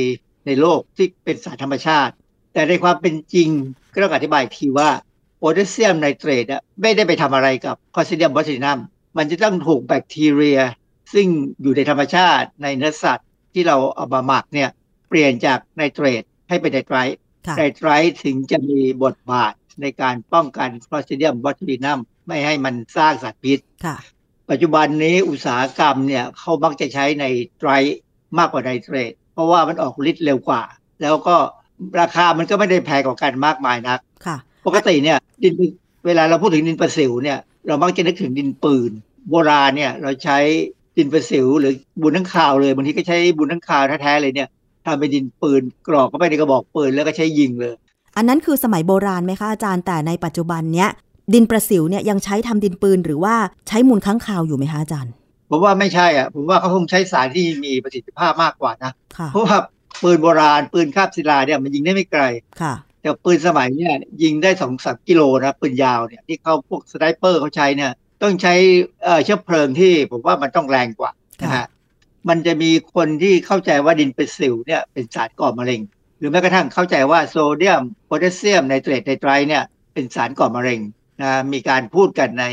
[0.45, 2.13] ในโลกที่เป็นสารธรรมชาติ
[2.53, 3.49] แต่ในความเป็นจริง
[3.93, 4.89] ก็ต้องอธิบายทีว่า
[5.37, 6.45] โพแทสเซียมไนเตรต
[6.81, 8.79] ไม่ได้ไปทำอะไรกับ Clostridium botulinum
[9.17, 10.59] มันจะต้องถูกแบคทีเรีย
[11.13, 11.27] ซึ่ง
[11.61, 14.69] อยู่ในธรรมชาติในเนื้อสัตว์ที่เราเอามาหมักเนี่ย
[15.09, 17.17] เปลี่ยนจากไนเตรตให้เป็นไนไตรท์
[17.57, 23.59] ไนไตรท์ถึงจะมีบทบาทในการป้องกัน Clostridium botulinum ไม่ให้มันสร้างสารพิษ
[24.49, 27.25] ปัจจุบันนี้อุตสาหกรรมเนี่ยเขามักจะใช้ไน
[27.57, 27.97] ไตรท์
[28.37, 30.63] มากกว่าไนเตรตเพราะว่ามันออกฤทธิ์เร็วกว่า
[31.01, 31.35] แล้วก็
[31.99, 35.53] ราคามันก็ไม่ได้แพงกว่ากันมากมายนักค่ะปกติเนี่ยดิน
[36.05, 38.91] เวลาเราพูดถึงดินประสิวเนี่ยเรามักจะนึกถึงดินปืน
[39.29, 40.37] โบราณเนี่ยเราใช้
[40.97, 44.47] ดินประสิวหรือบุญทั้งข่าวเลยบางทีก็ใช้บุญทั้งข่าวแท้ๆเลยเนี่ย
[44.85, 47.75] ทำเป็นดินปืนกรอกเข้าไปในกระบอกปืนแล้วก็ใช้ยิงเลย
[48.17, 50.89] อันนั้นคือสมัยโบราณไหมคะอาจารย์แต่ในปัจจุบันเนี้ย
[51.33, 53.35] ดินประสิวเนี่ยยังใช้ทำดินปืนหรือว่า
[53.67, 55.13] ใช้มูลค้างคาวอยู่ไหมคะอาจารย์
[55.49, 59.57] ผมว่าไม่ใช่อะผมว่าเขาคงใช้สารที่มีประสิทธิภาพมากกว่านะค่ะเพราะว่า
[60.03, 62.23] ปืนโบราณปืนคาบศิลาเนี่ยมันยิงได้ไม่ไกล
[62.61, 67.91] ค่ะ แต่ปืนสมัยเนี่ยยิงได้สองสามกิโลนะปืนยาวเนี่ยที่เขาพวก sniper เขาใช้เนี่ย
[68.21, 68.53] ต้องใช้
[69.03, 71.11] เอ่อเชื้อเพลิงที่ผมว่ามันต้องแรงกว่า
[71.43, 71.65] นะฮะ
[72.29, 75.81] มันจะมีคนที่เข้าใจว่าดินประสิวเนี่ยเป็นสารก่อมะเร็ง
[76.17, 79.63] หรือแม้กระทั่งเข้าใจว่าโซเดียมโพแทสเซียมไนเตรตไนไตรท์เนี่ย
[79.93, 80.79] เป็นสารก่อมะเร็ง
[81.21, 82.45] นะมีการพูดกันใน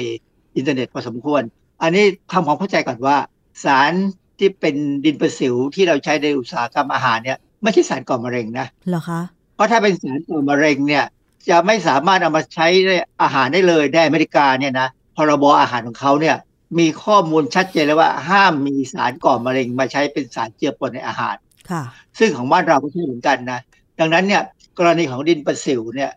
[0.57, 1.43] อินเทอร์เน็ตพอสมควร
[1.83, 3.17] อันนี้ทำความเข้าใจก่อนว่า
[3.65, 3.93] สาร
[4.39, 9.21] ที่เป็นดินประสิวที่เราใช้ในอุตสาหกรรมอาหารเนี่ยไม่ใช่สารก่อมะเร็งนะเหรอคะ
[9.55, 11.05] เพราะถ้าเป็นสารก่อมะเร็งเนี่ย
[11.49, 12.93] จะไม่สามารถเอามาใช้ใน
[13.23, 16.37] อาหารได้เลยในอเมริกาเนี่ยนะ พรบอาหารของเขาเนี่ย
[16.79, 21.37] มีข้อมูลชัดเจนเลยว่าห้ามมีสารก่อมะเร็งมาใช้เป็นสารเจือปนในอาหาร
[21.71, 21.83] ค่ะ
[22.19, 23.61] ซึ่งของบ้านเราก็ใช่เหมือนกันนะ
[24.01, 24.43] ดังนั้นเนี่ย
[24.79, 26.11] กรณีของดินประสิวเนี่ย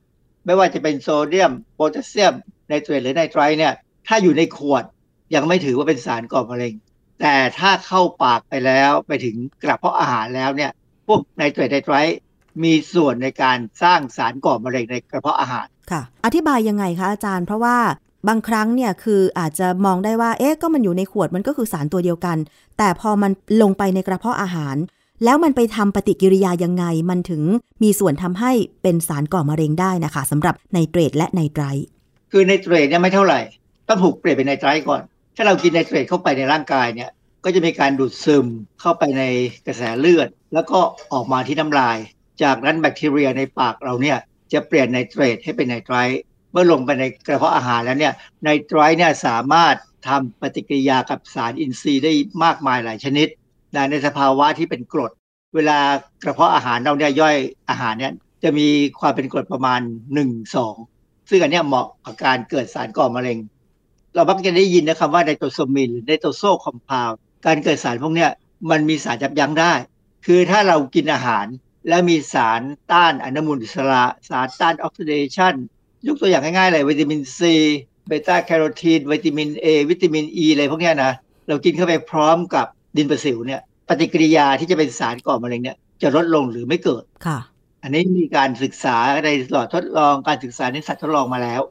[0.46, 2.34] ไม่ว่าจะเป็นโซเดียมโพแทสเซียม
[2.68, 3.74] ไนเตรตหรือไนไตรเนี่ย
[4.08, 4.84] ถ้าอยู่ในขวด
[5.36, 6.74] ยังไม่ถือว่าเป็นสารก่อมะเร็ง
[7.22, 10.72] แต่ถ้าเข้าปากไปแล้วไปถึงกระเพาะอาหารแล้วเนี่ย
[11.08, 11.96] พวกไนเตรตไนไตร
[12.64, 17.78] มีส่วนในการสร้างสารก่อมะเร็งในกระเพาะอาหารค่ะ อธิบายยังไงคะอาจารย์ เพราะว่า
[18.28, 22.38] บางครั้งเนี่ยคืออาจจะมองได้ว่าเอ๊ะก็มันอยู่ในขวดมันก็คือสารตัวเดียวกัน
[22.78, 24.76] แต่พอมันลงไปในกระเพาะอาหาร
[25.24, 27.44] แล้วมันไปทำปฏิกิริยายังไง มันถึง
[27.84, 28.52] มีส่วนทำให้
[28.84, 31.64] เป็นสารก่อมะเร็งได้นะคะสำหรับไนเตรตและไนไตร
[32.32, 33.40] คือไนเตรตเนี่ยไม่เท่าไหร่
[33.88, 35.02] ต้องถูกเปลี่ยนเป็นไนไตรท์ก่อน
[35.36, 37.10] ถ้าเรากินไนเตรตเข้าไปในร่างกายเนี่ย
[37.44, 38.46] ก็จะมีการดูดซึม
[38.82, 39.24] เข้าไปใน
[39.68, 40.80] กระแสเลือด แล้วก็
[41.14, 41.98] ออกมาที่น้ำลาย
[42.44, 44.18] จากนั้นแบคทีเรียในปากเราเนี่ย
[44.54, 45.96] จะเปลี่ยนไนเตรตให้เป็นไนไตรท์
[46.52, 49.76] เมื่อลงไปในกระเพาะอาหารแล้วเนี่ยไนไตรท์เนี่ยสามารถ
[50.08, 53.28] ทำปฏิกิริยากับสารอินทรีย์ได้มากมายหลายชนิด
[53.76, 55.12] นะในสภาวะที่เป็นกรด
[55.56, 55.80] เวลา
[56.24, 57.36] กระเพาะอาหารเราเนี่ยย่อย
[57.70, 58.68] อาหารเนี่ยจะมี
[59.00, 59.82] ความเป็นกรดประมาณ
[60.22, 63.38] 1 2 ซึ่งอันเนี้ยเหมาะกับการเกิดสารก่อมะเร็ง
[64.16, 67.10] เรามักจะได้ยินนะคำว่า nitrosamine หรือ nitroso compound
[67.46, 68.32] การเกิดสารพวกเนี้ย
[68.70, 69.74] มันมีสารยับยั้งได้
[70.26, 71.46] คือถ้าเรากินอาหาร
[71.88, 75.54] แล้วมีสารต้านอนุมูลอิสระ สารต้านออกซิเดชัน
[76.08, 77.56] ยกตัวอย่างง่ายๆเลยวิตามินซี
[78.08, 81.12] เบต้าแคโรทีนวิตามินเอวิตามินอีอะไรพวกเนี้ยนะ
[81.48, 82.66] เรากินเข้าไปพร้อมกับ
[82.98, 87.40] ดินประสิวเนี่ยปฏิกิริยาที่จะเป็นสารก่อมะเร็งเนี่ยจะลดลงหรือไม่เกิดค่ะ
[87.84, 91.62] อันนี้มีการศึกษาในหลอดทดลองการศึกษาในสัตว์ทดลองมาแล้ว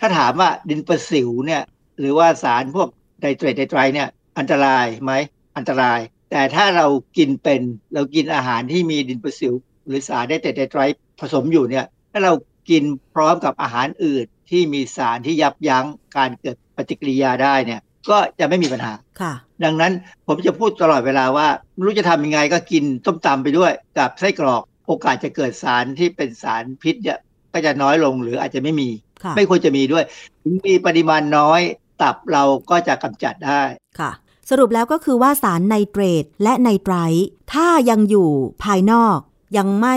[0.00, 1.62] ถ้าถามว่าดินประสิวเนี่ย
[1.98, 2.88] หรือว่าสารพวก
[3.20, 4.08] ไดเตรตไดไตรเนี่ย
[4.38, 5.12] อันตรายไหม
[5.56, 7.62] อันตราย แต่ถ้าเรากินเป็น
[7.94, 9.52] เรากินอาหารที่มีดินประสิว
[9.86, 10.80] หรือสารไดเตรตไดไตร
[11.20, 12.32] ผสมอยู่เนี่ยถ้าเรา
[12.70, 12.82] กิน
[13.14, 15.84] พร้อมกับอาหารอื่นที่มีสารที่ยับยั้ง
[16.16, 19.32] การเกิดปฏิกิริยาได้เนี่ย ก็จะไม่มีปัญหาค่ะ
[19.64, 19.92] ดังนั้น
[20.26, 27.18] ผมจะพูดตลอดเวลาว่าไม่รู้จะทำยังไงก็กินต้มตำไปด้วยกับไส้กรอก โอกาสจะเกิดสารที่เป็นสารพิษเนี่ย
[27.52, 28.88] ก็จะน้อยลงหรืออาจจะไม่มี
[29.24, 30.04] ค่ะไม่ควรจะมีด้วย
[30.42, 31.60] ถึงมีปริมาณน้อย
[32.02, 33.62] ตับเราก็จะกำจัดได้
[33.98, 34.10] ค่ะ
[34.50, 38.30] สรุปแล้วก็คือว่าสารไนเตรตและไนไตรท์ถ้ายังอยู่
[38.64, 39.18] ภายนอก
[39.56, 39.96] ยังไม่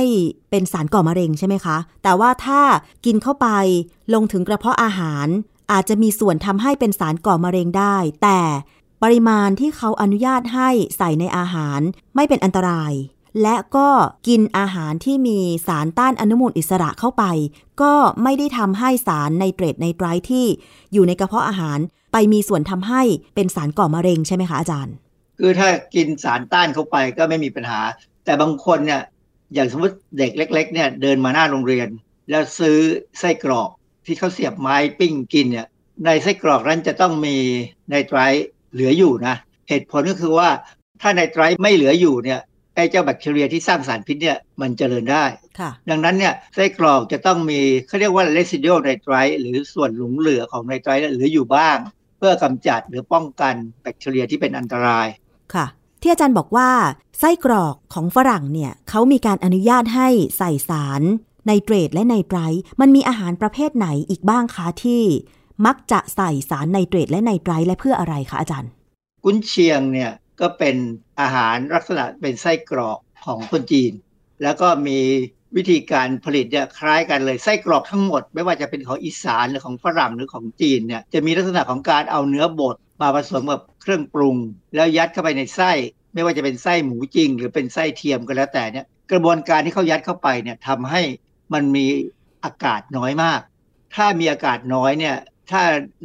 [0.49, 2.61] เป็นสารก่อมะเร็งใช่ไหมคะ แต่ว่าถ้า
[3.05, 3.47] กินเข้าไป
[4.13, 5.27] ลงถึงกระเพาะอาหาร
[5.71, 8.39] อาจจะมีส่วนทำให้เป็นสารก่อมะเร็งได้ แต่
[9.03, 11.79] ปริมาณที่เขาอนุญาตให้ใส่ในอาหาร
[12.15, 12.93] ไม่เป็นอันตราย
[13.43, 13.89] และก็
[14.27, 17.23] กินอาหารที่มีสารต้านอนุมูลอิสระเข้าไป
[17.81, 17.93] ก็
[18.23, 20.45] ไม่ได้ทำให้สารไนเตรตไนไตรท์ที่
[20.93, 21.79] อยู่ในกระเพาะอาหาร
[22.13, 23.01] ไปมีส่วนทำให้
[23.35, 24.93] เป็นสารก่อมะเร็งใช่ไหมคะอาจารย์
[25.39, 27.79] คือถ้ากินสารต้านเข้าไปก็ไม่มีปัญหา
[28.25, 29.01] แต่บางคนเนี่ย
[29.53, 31.87] อย่างสมมติเด็กเล็ก ๆ เนี่ยเดินมาหน้าโรงเรียน
[32.29, 32.77] แล้วซื้อ
[33.19, 33.69] ไส้กรอก
[34.05, 35.67] ที่เขาเสียบไม้ปิ้งกินเนี่ย
[36.05, 37.35] ในไส้กรอกนั้นจะต้องมี
[37.89, 39.35] ไนไตรท์เหลืออยู่นะ
[39.69, 40.49] เหตุผลก็คือว่า
[41.01, 42.41] ถ้าไนไตรท์ไม่เหลืออยู่เนี่ย
[42.75, 45.25] ไอ้เจ้าแบคทีเรียที่สร้างสารพิษเนี่ยมันเจริญได้
[45.59, 51.77] ค่ะดังนั้นเนี่ยไส้กรอกจะต้องมีเขาเรียกว่า residual nitrite หรือส่วนหลงเหลือของไนไตรท์เหลืออยู่บ้าง
[52.17, 55.07] เพื่อกำจัดหรือป้องกันแบคทีเรียที่เป็นอันตราย
[55.53, 55.65] ค่ะ
[56.07, 56.69] ที่อาจารย์บอกว่า
[57.19, 61.01] ไส้กรอกของฝรั่งเนี่ยเขามีการอนุญาตให้ใส่สาร
[61.45, 65.03] ไนเตรตและไนไตรท์มันมีอาหารประเภทไหนอีกบ้างคะที่
[65.65, 68.69] มักจะใส่สารไนเตรตและไนไตรท์และเพื่ออะไรคะอาจารย์
[69.23, 70.75] กุนเชียงเนี่ยก็เป็น
[71.21, 73.91] อาหารลักษณะเป็นไส้กรอกของคนจีน
[74.43, 74.99] แล้วก็มี
[75.55, 84.37] วิธีการผลิตเนี่ยคล้ายกันเลยไส้กรอกทั้งหมด ไม่ว่าจะเป็นของอีสานหรือของฝรั่งหรือของจีนเนี่ยจะมีลักษณะของการเอาเนื้อบดมาผสมกับเครื่องปรุง
[84.75, 85.71] แล้วยัดเข้าไปในไส้
[86.17, 91.01] ไม่ว่าจะเป็นไส้หมูจริง หรือเป็นไส้เทียมก็แล้วแต่เนี่ยกระบวนการที่เขายัดเข้าไปเนี่ยทำให้
[91.53, 91.85] มันมี
[92.43, 93.41] อากาศน้อยมาก
[93.95, 95.15] ถ้ามีอากาศน้อยเนี่ย
[95.51, 95.61] ถ้า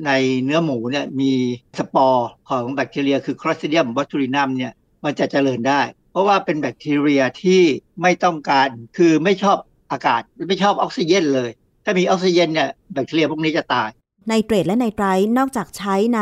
[0.07, 0.11] ใน
[0.45, 1.33] เนื้อหมูเนี่ยมี
[1.79, 4.73] สปอร์ของแบคทีเรีย คือ Clostridium botulinum เนี่ย
[5.05, 5.81] มันจะเจริญได้
[6.13, 7.63] เพราะว่าเป็นแบคทีเรียที่
[8.03, 9.59] ไม่ต้องการคือไม่ชอบ
[9.93, 11.51] อากาศไม่ชอบออกซิเจนเลย
[11.85, 13.89] ถ้ามีออกซิเจนเนี่ยแบคทีเรียพวกนี้จะตาย
[14.29, 15.07] ไนเตรตและไนไตร
[15.39, 16.21] นอกจากใช้ใน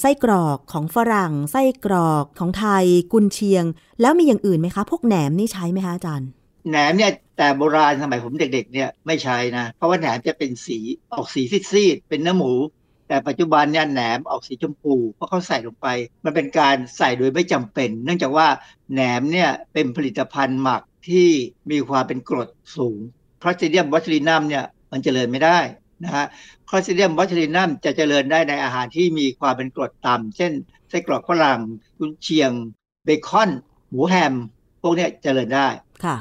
[0.00, 3.64] ไส้กรอกของฝรั่ง ไส้กรอกของไทย กุนเชียง
[4.00, 6.28] แล้วมีอย่างอื่นไหมคะ พวกแหนมนี่ใช้ไหมคะอาจารย์
[6.68, 10.78] แหนมเนี่ยแต่โบราณสมัยผมเด็กๆเนี่ยไม่ใช้นะ เพราะว่าแหนมจะเป็นสี
[11.12, 12.52] ออกสีซีดๆเป็นเนื้อหมู
[13.08, 15.88] แต่ปัจจุบันเนี่ยแหนมออกสีชมพูเพราะเขาใส่ลงไป
[16.24, 18.46] มันเป็นการใส่โดยไม่จำเป็น เนื่องจากว่า
[18.92, 21.28] แหนมเนี่ยเป็นผลิตภัณฑ์หมักที่
[21.70, 22.98] มีความเป็นกรดสูง
[23.42, 25.58] พลาสเดียมวัตลินัมเนี่ยมันเจริญไม่ได้
[26.04, 26.26] นะฮะ
[26.68, 30.52] คลอสเดียมวัตลินัมจะเจริญได้ในอาหารที่มีความเป็นกรดต่ำเช่น
[30.88, 31.60] ไส้กรอกฝรั่ง
[31.98, 32.50] กุนเชียง
[33.04, 33.50] เบคอน
[33.90, 34.34] หมูแฮม
[34.82, 35.68] พวกนี้เจริญได้
[36.04, 36.16] ค่ะ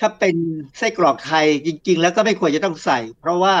[0.00, 0.36] ถ้าเป็น
[0.78, 3.54] ไส้กรอกไทยจริง ๆ แล้วก็ไม่ควรจะต้องใส่ เพราะว่า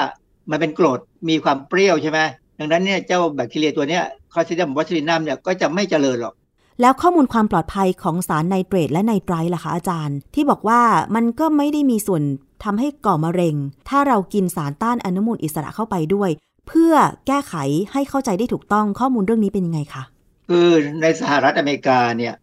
[0.50, 2.20] มันเป็นกรดมีความเปรี้ยวใช่ไหม
[2.58, 4.00] ดังนั้นเนี่ยเจ้าแบคทีเรียตัวนี้
[4.32, 6.34] คลอสเดียมวัตลินัมเนี่ยก็จะไม่เจริญหรอก
[6.80, 10.80] แล้วข้อมูลความปลอดภัยของสารไนเตรตและไนไตรล่ะคะอาจารย์ ที่บอกว่า
[11.14, 12.22] มันก็ไม่ได้มีส่วน
[12.64, 13.56] ทำให้ก่อมะเร็ง
[13.88, 16.30] ถ้าเรากินสารต้านอนุมูลอิสระเข้าไปด้วย
[16.68, 16.94] เพื่อ
[17.26, 17.54] แก้ไข
[17.92, 20.02] ให้เข้าใจได้ถูกต้องข้อมูลเรื่องนี้เป็นยังไงคะ
[20.48, 20.68] คือ
[21.02, 22.34] ในสหรัฐอเมริกาเนี่ย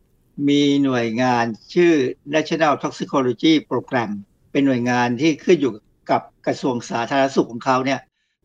[0.48, 1.94] มีหน่วยงานชื่อ
[2.34, 4.12] National Toxicology Program
[4.52, 5.74] เป็นหน่วยงานที่ขึ้นอยู่
[6.12, 8.00] กับกระทรวงสาธารณสุขของเขาเนี่ย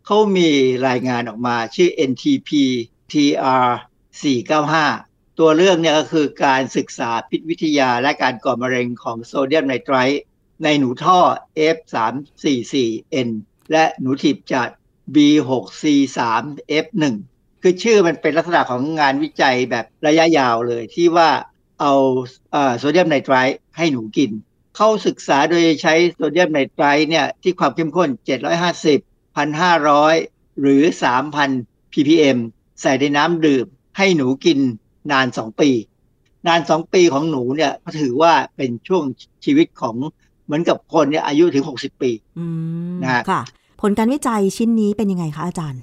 [0.07, 0.51] เขามี
[0.89, 2.51] รายงานออกมาชื่อ NTP
[3.13, 3.67] TR
[4.53, 10.23] 495 ตัวเรื่องเนี่ยก็คือการศึกษาพิษวิทยาและการก่อมะเร็งของโซเดียมไนไตรต์
[10.63, 11.19] ในหนูท่อ
[11.77, 13.29] F344N
[13.73, 14.69] และหนูถีบจัด
[15.15, 17.05] B6C3F1
[17.63, 21.31] คือชื่อมันเป็นลักษณะของงานวิจัยแบบระยะยาวเลยที่ว่า
[21.81, 21.93] เอา
[22.79, 24.31] โซเดียมไนไตรต์ให้หนูกิน
[24.77, 28.09] เข้าศึกษาโดยใช้โซเดียมไนไตรต์เนี่ยที่ความเข้มข้น
[28.75, 28.99] 750
[29.37, 30.83] 1,500 หรือ
[31.39, 32.39] 3,000 ppm
[32.81, 33.67] ใส่ในน้ำดื่ม
[33.99, 34.59] ให้หนูกิน
[35.13, 35.71] นาน 2 ปี
[36.47, 39.05] นาน 2 ปีของหนูเนี่ยถือว่าเป็นช่วง
[39.45, 39.97] ชีวิตของ
[40.47, 42.11] เหมือนกับคนเนี่ยอายุถึง 60 ปี
[43.03, 43.43] นะค่ะ
[43.81, 45.81] ผลการวิจัยชิ้นนี้เป็นยังไงคะอาจารย์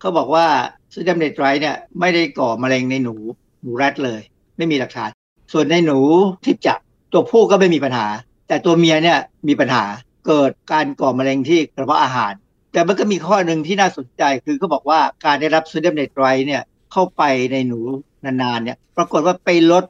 [0.00, 0.46] เขาบอกว่า
[0.90, 3.14] โซเดียมไนไตรต์เนี่ยไม่ได้ก่อมะเร็งในหนู
[3.62, 4.20] หนูแรดเลย
[4.56, 5.10] ไม่มีหลักฐาน
[5.52, 5.98] ส่วนในหนู
[6.44, 6.78] ทิพจัก
[7.12, 8.06] ตัวผู้ก็ไม่มีปัญหา
[8.48, 9.84] แต่ตัวเมียเนี่ยมีปัญหา
[10.26, 12.32] เกิดการก่อมะเร็งที่กระเพาะอาหาร
[12.72, 17.78] แต่มันก็มีข้อหนึ่งที่น่าสนใจคือเขาบอกว่าการได้รับโซเดียมไนไตรต์เนี่ยเข้าไปในหนู
[18.24, 19.84] นานๆเนี่ยปรากฏว่าไปลด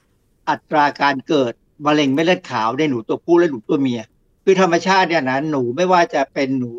[0.51, 1.53] อัตราการเกิด
[1.87, 4.01] มะเร็งเม็ดเลือดขาวในหนูตัวผู้และหนูตัวเมีย
[4.45, 6.71] คือธรรมชาติเนี่ยนะหนูไม่ว่าจะเป็นหนู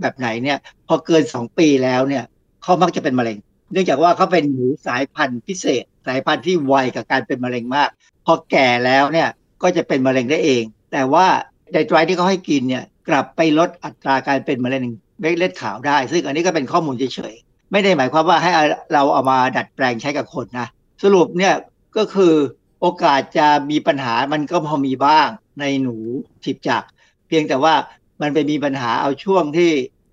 [0.00, 0.58] แบบไหนเนี่ย
[0.88, 2.24] พอเกินสองปีแล้วเนี่ย
[2.62, 3.38] เขามักจะเป็นมะเร็ง
[3.72, 7.88] เนื่องจากว่าเขาเป็นหนูสายพันธุ์พิเศษ สายพันธุ์ที่ไวกับการเป็นมะเร็งมาก
[8.26, 9.28] พอแก่แล้วเนี่ย
[9.62, 11.26] ก็จะเป็นมะเร็งได้เอง แต่ว่า
[11.72, 14.82] ไดตรายที่เขาให้กินเนี่ยกลับไปลดอัตราการเป็นมะเร็ง
[15.20, 18.50] เม็ดเลือดขาวได้ ซึ่งอันนี้ก็เป็นข้อมูลเฉยๆ ไม่ได้หมายความว่าให้
[18.92, 20.68] เราเอามาดัดแปลงใช้กับคนนะ
[21.02, 21.54] สรุปเนี่ย
[21.96, 22.34] ก็คือ
[22.80, 25.28] โอกาสจะมีปัญหามันก็พอมีบ้าง
[25.60, 25.96] ในหนู
[26.44, 26.82] ถิบจัก
[27.30, 27.74] เพียงแต่ว่า
[28.22, 29.70] มันไปมีปัญหาเอาช่วงที่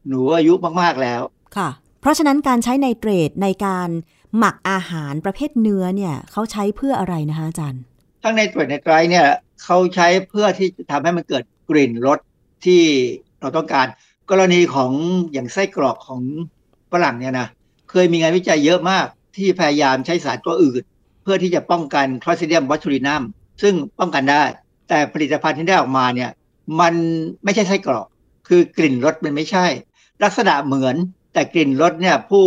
[0.07, 1.21] หนูอายุมากๆแล้ว
[1.57, 1.69] ค่ะ
[2.01, 3.89] เพราะฉะนั้นการใช้ไนเตรตในการ
[4.37, 7.81] หมักอาหารประเภทเนื้อเนี่ยเขาใช้เพื่ออะไรนะคะอาจารย์
[8.23, 9.27] ทั้งในเตรตในไตรเนี่ย
[9.63, 12.19] เขาใช้เพื่อที่จะทำให้มันเกิดกลิ่นรส
[12.65, 12.83] ที่
[13.39, 13.87] เราต้องการ
[14.31, 14.91] กรณีของ
[15.33, 16.21] อย่างไส้กรอกของ
[16.91, 17.47] ฝรั่งเนี่ยนะ
[17.91, 19.05] เคยมีงานวิจัยเยอะมาก
[19.37, 20.81] ที่พยายามใช้สารตัวอื่น
[21.23, 23.23] เพื่อที่จะป้องกันคลอสเดียมวัตถุรินัม
[23.61, 24.43] ซึ่งป้องกันได้
[24.89, 26.29] แต่ผลิตภัณฑ์ที่ได้ออกมาเนี่ย
[26.79, 26.93] มัน
[27.43, 28.07] ไม่ใช่ไส้กรอก
[28.47, 29.65] คือกลิ่นรสมันไม่ใช่
[30.23, 30.95] ลักษณะเหมือน
[31.33, 32.45] แต่กลิ่นรสเนี่ยผู้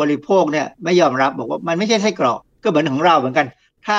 [0.00, 3.46] บริโภคเนี่ยไม่ยอมรับบอกว่ามันไม่ใช่ไส้กรอก ก็เหมือนของเราเหมือนกัน
[3.86, 3.98] ถ้า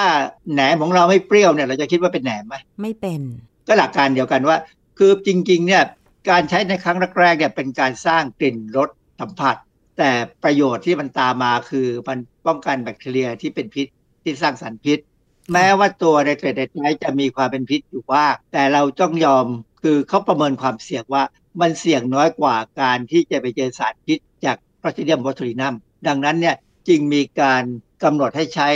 [0.51, 3.21] แหนมของเราไม่เปรี้ยวเนี่ยเราจะคิดว่าเป็นแหนมไหมไม่เป็น
[3.67, 4.57] ก็หลักการเดียวกันว่า
[4.97, 5.83] คือจริงๆเนี่ย
[6.29, 8.89] การใช้ในครั้งแรกๆเนี่ยเป็นการสร้างกลิ่นรส
[9.19, 9.55] สัมผัส
[9.97, 10.11] แต่
[10.43, 13.87] ประโยชน์ที่มันตามมาคือมันป้องกันแบคทีเรียที่เป็นพิษ
[14.23, 14.99] ที่สร้างสารพิษ
[15.53, 19.45] แม้ว่าตัวในเทรดเดไจะมีความเป็นพิษอยู่ว่า แต่เราต้องยอม
[19.83, 21.23] คือเขาประเมินความเสี่ยงว่า
[21.61, 25.75] มันเสี่ยงน้อยกว่าการที่จะไปเจอสารพิษจากพลาสเดียมวัตถุรินัม
[26.07, 26.55] ดังนั้นเนี่ย
[26.87, 27.63] จึงมีการ
[28.03, 28.67] กำหนดให้ใช้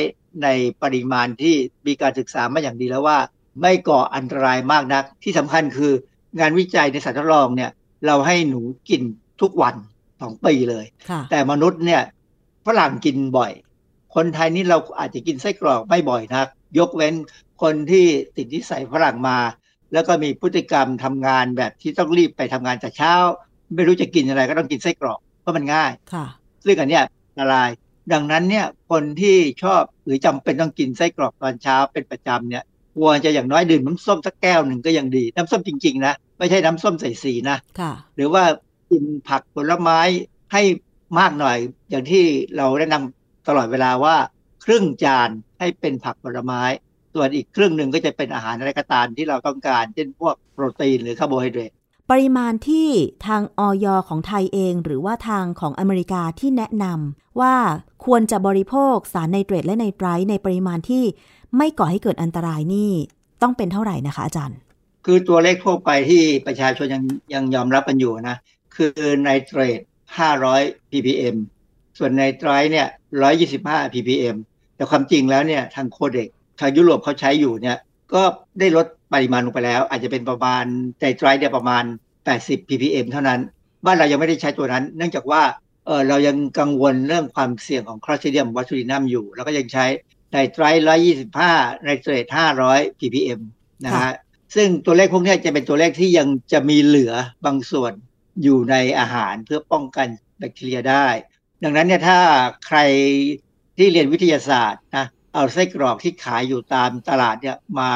[0.44, 0.48] ใน
[0.84, 1.56] ปริมาณที่
[1.88, 3.20] มีการศึกษามาอย่างดีแล้วว่า
[3.62, 5.94] ไม่ก่ออันตรายมากนัก ที่สำคัญคือ
[6.40, 7.72] งานวิจัยในสัตว์ทดลองเนี่ย
[8.06, 9.02] เราให้หนูกิน
[9.42, 9.76] ทุกวัน
[10.22, 10.86] สองปีเลย
[11.32, 12.02] แต่มนุษย์เนี่ย
[12.66, 13.52] ฝรั่งกินบ่อย
[14.16, 16.48] คนไทยนี่เราอาจจะกินไส้กรอกไม่บ่อยนัก
[16.80, 17.14] ยกเว้น
[17.62, 18.06] คนที่
[18.36, 19.38] ติดนิสัยฝรั่งมา
[19.94, 23.14] แล้วก็มีพฤติกรรมทำงานแบบที่ต้องรีบไปทำงานแต่เช้า
[23.76, 26.26] ไม่รู้จะกินอะไรก็ต้องกินไส้กรอกเพราะมันง่ายค่ะ
[26.66, 27.04] ซึ่งอันเนี้ย
[27.40, 27.70] อันตราย
[28.14, 32.64] ดังนั้นเนี่ยคนที่ชอบหรือจำเป็นต้องกินไส้กรอกตอนเช้าเป็นประจำเนี่ย
[32.98, 38.44] ควรจะอย่างน้อยดื่มน้ำส้มสักแก้วหนึ่งก็ยังดี น้ำส้มจริง ๆ นะ ไม่ใช่น้ำส้มใส่สีนะค่ะหรือว่า
[38.92, 40.00] กินผักผลไม้
[40.54, 40.62] ให้
[41.20, 41.58] มากหน่อย
[41.90, 42.24] อย่างที่
[42.58, 44.16] เราแนะนำตลอดเวลาว่า
[44.66, 45.30] ครึ่งจาน
[45.60, 46.62] ให้เป็นผักผลไม้
[47.14, 51.72] ส่วนอีกครึ่งหนึ่งก็จะเป็นอาหารอะไรก็ตามที่เราต้องการ เช่นพวกโปรตีนหรือคาร์โบไฮเดรต
[52.12, 52.88] ปริมาณที่
[53.28, 57.56] ทางออยของไทยเอง หรือว่าทางของอเมริกาที่แนะนำว่า
[58.06, 61.04] ควรจะบริโภคสารไนเตรตและไนไตรในปริมาณที่
[61.58, 62.92] ไม่ก่อให้เกิดอันตรายนี่
[63.42, 64.58] ต้องเป็นเท่าไหร่นะคะอาจารย์
[65.06, 67.04] คือตัวเลขทั่วไปที่ประชาชนยัง
[67.34, 68.38] ยังยอมรับกันอยู่นะ
[68.76, 69.80] คือไนเตรต
[70.36, 71.36] 500 ppm
[71.98, 72.88] ส่วนไนไตรเนี่ย
[73.42, 74.36] 125 ppm
[74.76, 77.78] แต่ความจริงแล้วเนี่ยทางโคเด็กทางยุโรปเขาใช้อยู่เนี่ย
[78.14, 78.22] ก็
[78.60, 80.66] ได้ลดปริมาณลงไปแล้ว อาจจะเป็นประมาณ
[81.00, 81.84] ไนไตรเนี่ยประมาณ
[82.26, 83.40] 80 ppm เท่านั้น
[83.86, 85.42] บ้านเรายังไม่ได้ใช้ตัวนั้น เนื่องจากว่า
[85.86, 89.86] เออเรายังกังวลเรื่องความเสี่ยงของคลอสเซียมวัตถุดินัมอยู่ แล้วก็ยังใช้
[90.32, 90.64] ไนไตร
[91.24, 92.26] 125ไนเตรต
[92.64, 93.40] 500 ppm
[93.86, 94.14] นะฮะ
[94.56, 97.14] ซึ่งตัวเลขพวกนี้จะเป็นตัวเลขที่ยังจะมีเหลือ
[97.46, 97.94] บางส่วน
[98.44, 100.08] อยู่ในอาหารเพื่อป้องกัน
[100.40, 101.08] แบคทีเรียได้
[101.64, 102.20] ดังนั้นเนี่ยถ้า
[102.66, 102.80] ใคร
[103.78, 107.90] ที่เรียนวิทยาศาสตร์นะเอาไส้กรอกที่ขายอยู่ตามตลาดเนี่ยมา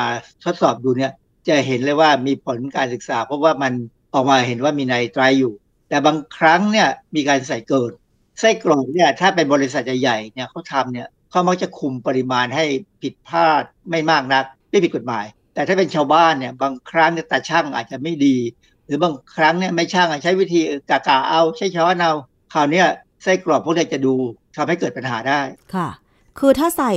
[0.44, 1.12] ทดสอบดูเนี่ย
[1.48, 3.74] จะเห็นเลยว่ามีผลการศึกษา เพราะว่ามัน
[4.14, 5.54] ออกมาเห็นว่ามีไนไตรอยู่
[5.90, 7.92] แต่บางครั้งเนี่ยมีการใส่เกิน
[8.40, 12.66] ไส้กรอกเนี่ยถ้าเป็นบริษัทใหญ่ๆเนี่ยเขาทำเนี่ยเขามักจะคุมปริมาณให้
[13.02, 18.38] ผิดพลาดไม่มากนัก ไม่ผิดกฎหมาย แต่ถ้าเป็นชาวบ้านเนี่ยบางครั้งเนี่ยตาช่างอาจจะไม่ดี
[18.86, 22.14] หรือบางครั้งเนี่ยไม่ช่างใช้วิธีกากาเอาใช้ช้อนเอา
[22.54, 22.84] คราวนี้
[23.24, 24.14] ไส้กรอกพวกนี้จะดู
[24.56, 25.42] ทำให้เกิดปัญหาได้
[25.76, 25.90] ค่ะ
[26.40, 26.94] คือถ้าใส่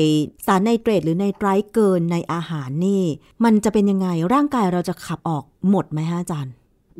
[0.47, 3.03] สารไนเตรตหรือไนไตรท์เกินในอาหารนี่
[3.45, 6.55] มันจะเป็นยังไงร่างกายเราจะขับออกหมดไหมฮะอาจารย์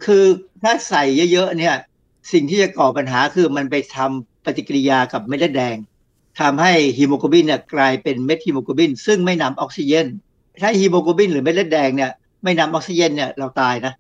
[0.05, 0.25] คือ
[0.63, 1.03] ถ้าใส่
[1.33, 1.75] เยอะๆเนี่ย
[2.33, 5.77] สิ่งที่จะก่อปัญหาคือมันไปทำปฏิกิริยากับเม็ดเลือดแดง
[6.41, 10.07] ทำให้ฮีโมโกลบินเนี่ยกลายเป็น methemoglobin ซึ่งไม่นำออกซิเจน
[10.63, 12.11] ถ้าฮีโมโกลบินหรือเม็ดเลือดแดงเนี่ย
[12.43, 13.93] ไม่นำออกซิเจนเนี่ยเราตายนะ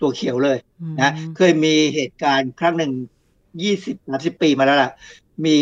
[0.00, 0.58] ตัวเขียวเลย
[1.00, 2.92] นะเคยมีเหตุการณ์ครั้งหนึ่ง
[3.62, 4.92] ยี่สิบสามสิบปีมาแล้วล่ะ
[5.44, 5.56] มี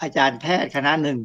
[0.00, 1.18] อาจารย์แพทย์คณะหนึ่ง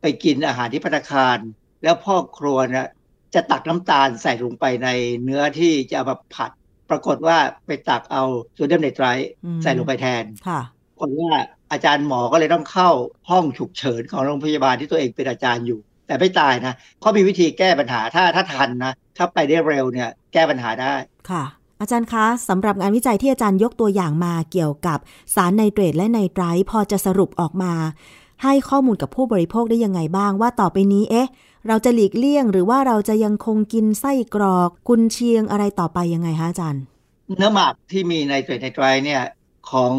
[0.00, 1.38] ไปกินอาหารที่พัตคาร
[1.82, 2.86] แล้วพ่อครัวเนี่ย
[3.34, 4.88] จะตักน้ำตาลใส่ลงไปใน
[5.22, 6.50] เนื้อที่จะเอามาผัด
[6.90, 8.22] ปรากฏว่าไปตักเอา
[8.54, 9.06] โซเดียมไนไตร
[9.62, 10.24] ใส่ลงไปแทน
[11.00, 11.32] คนว่า
[11.72, 12.90] อาจารย์หมอก็เลยต้องเข้า
[13.30, 20.94] ห้องฉุกเฉินของโรงพยาบาลที่ตัวเองเป็นอาจารย์อยู่ แต่ไม่ตายนะเขามีวิธีแก้ปัญหาถ้าถ้าทันนะ ถ้าไปได้เร็วเนี่ย แก้ปัญหาได้
[21.30, 21.44] ค่ะ
[21.82, 24.98] อาจารย์คะสำหรับงานวิจัยที่อาจารย์ยกตัวอย่างมาเกี่ยวกับ
[25.34, 27.72] สารไนเตรตและไนไตรพอจะสรุปออกมา
[28.42, 31.28] ให้ข้อมูลกับผู้บริโภคได้ยังไงบ้างว่าต่อไปนี้เอ๊ะ
[31.68, 36.82] เราจะหลีกเลี่ยง หรือว่าเราจะยังคงกินไส้กรอก กุนเชียงอะไรต่อไปยังไงคะอาจารย์
[37.36, 39.22] เนื้อหมักที่มีไนเตรตไนไตรเนี่ย
[39.70, 39.92] ของ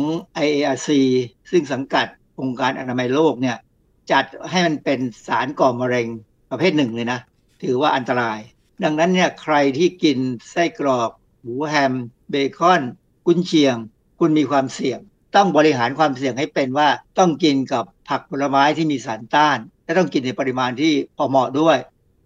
[0.48, 0.90] IARC
[1.52, 2.08] ซึ่งสังกัด
[2.42, 3.58] องค์การอนามัยโลกเนี่ย
[4.12, 6.08] จัดให้มันเป็นสารก่อมะเร็ง
[6.52, 7.20] ประเภทหนึ่งเลยนะ
[7.64, 8.40] ถือว่าอันตราย
[8.84, 10.18] ดังนั้นเนี่ยใครที่กิน
[10.52, 11.10] ไส้กรอก
[11.44, 11.94] หมูแฮม
[12.30, 12.82] เบคอน
[13.26, 13.76] กุนเชียง
[14.20, 15.00] คุณมีความเสี่ยง
[15.36, 16.88] ต้องบริหารความเสี่ยงให้เป็นว่า
[17.20, 21.78] ต้องกินกับผักผลไม้ที่มีสารต้าน และต้องกินในปริมาณที่พอเหมาะด้วย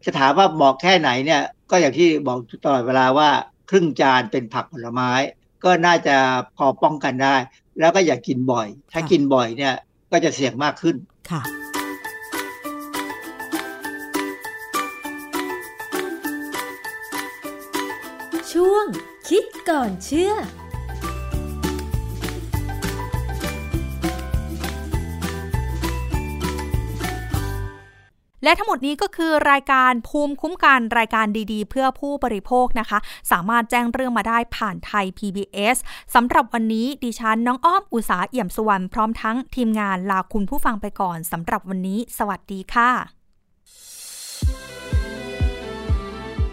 [0.06, 1.42] จะถามว่าบอกแค่ไหนเนี่ย
[1.72, 3.30] ก็อย่างที่บอกตลอดเวลาว่า
[3.70, 5.12] ครึ่งจานเป็นผักผลไม้
[5.64, 6.16] ก็น่าจะ
[6.58, 7.36] พอป้องกันได้
[7.80, 9.74] แล้วก็อย่ากกินบ่อย ถ้ากินบ่อยเนี่ย
[10.12, 10.96] ก็จะเสี่ยงมากขึ้น
[11.30, 11.42] ค่ะ
[19.30, 20.34] คิดก่อนเชื่อ
[28.44, 33.00] และทั้งหมดนี้ก็คือรายการภูมิคุ้มกันรายการดีๆ เพื่อผู้บริโภคนะคะ
[33.32, 35.78] สามารถแจ้งเรื่องมาได้ผ่านไทย PBS
[36.16, 43.17] สำหรับวันนี้ดิฉันน้องอ้อมอุสาเอี่ยมสุวรรณพร้อมทั้งทีมงานลาคุณผู้ฟังไปก่อนสำหรับวันนี้ สวัสดีค่ะ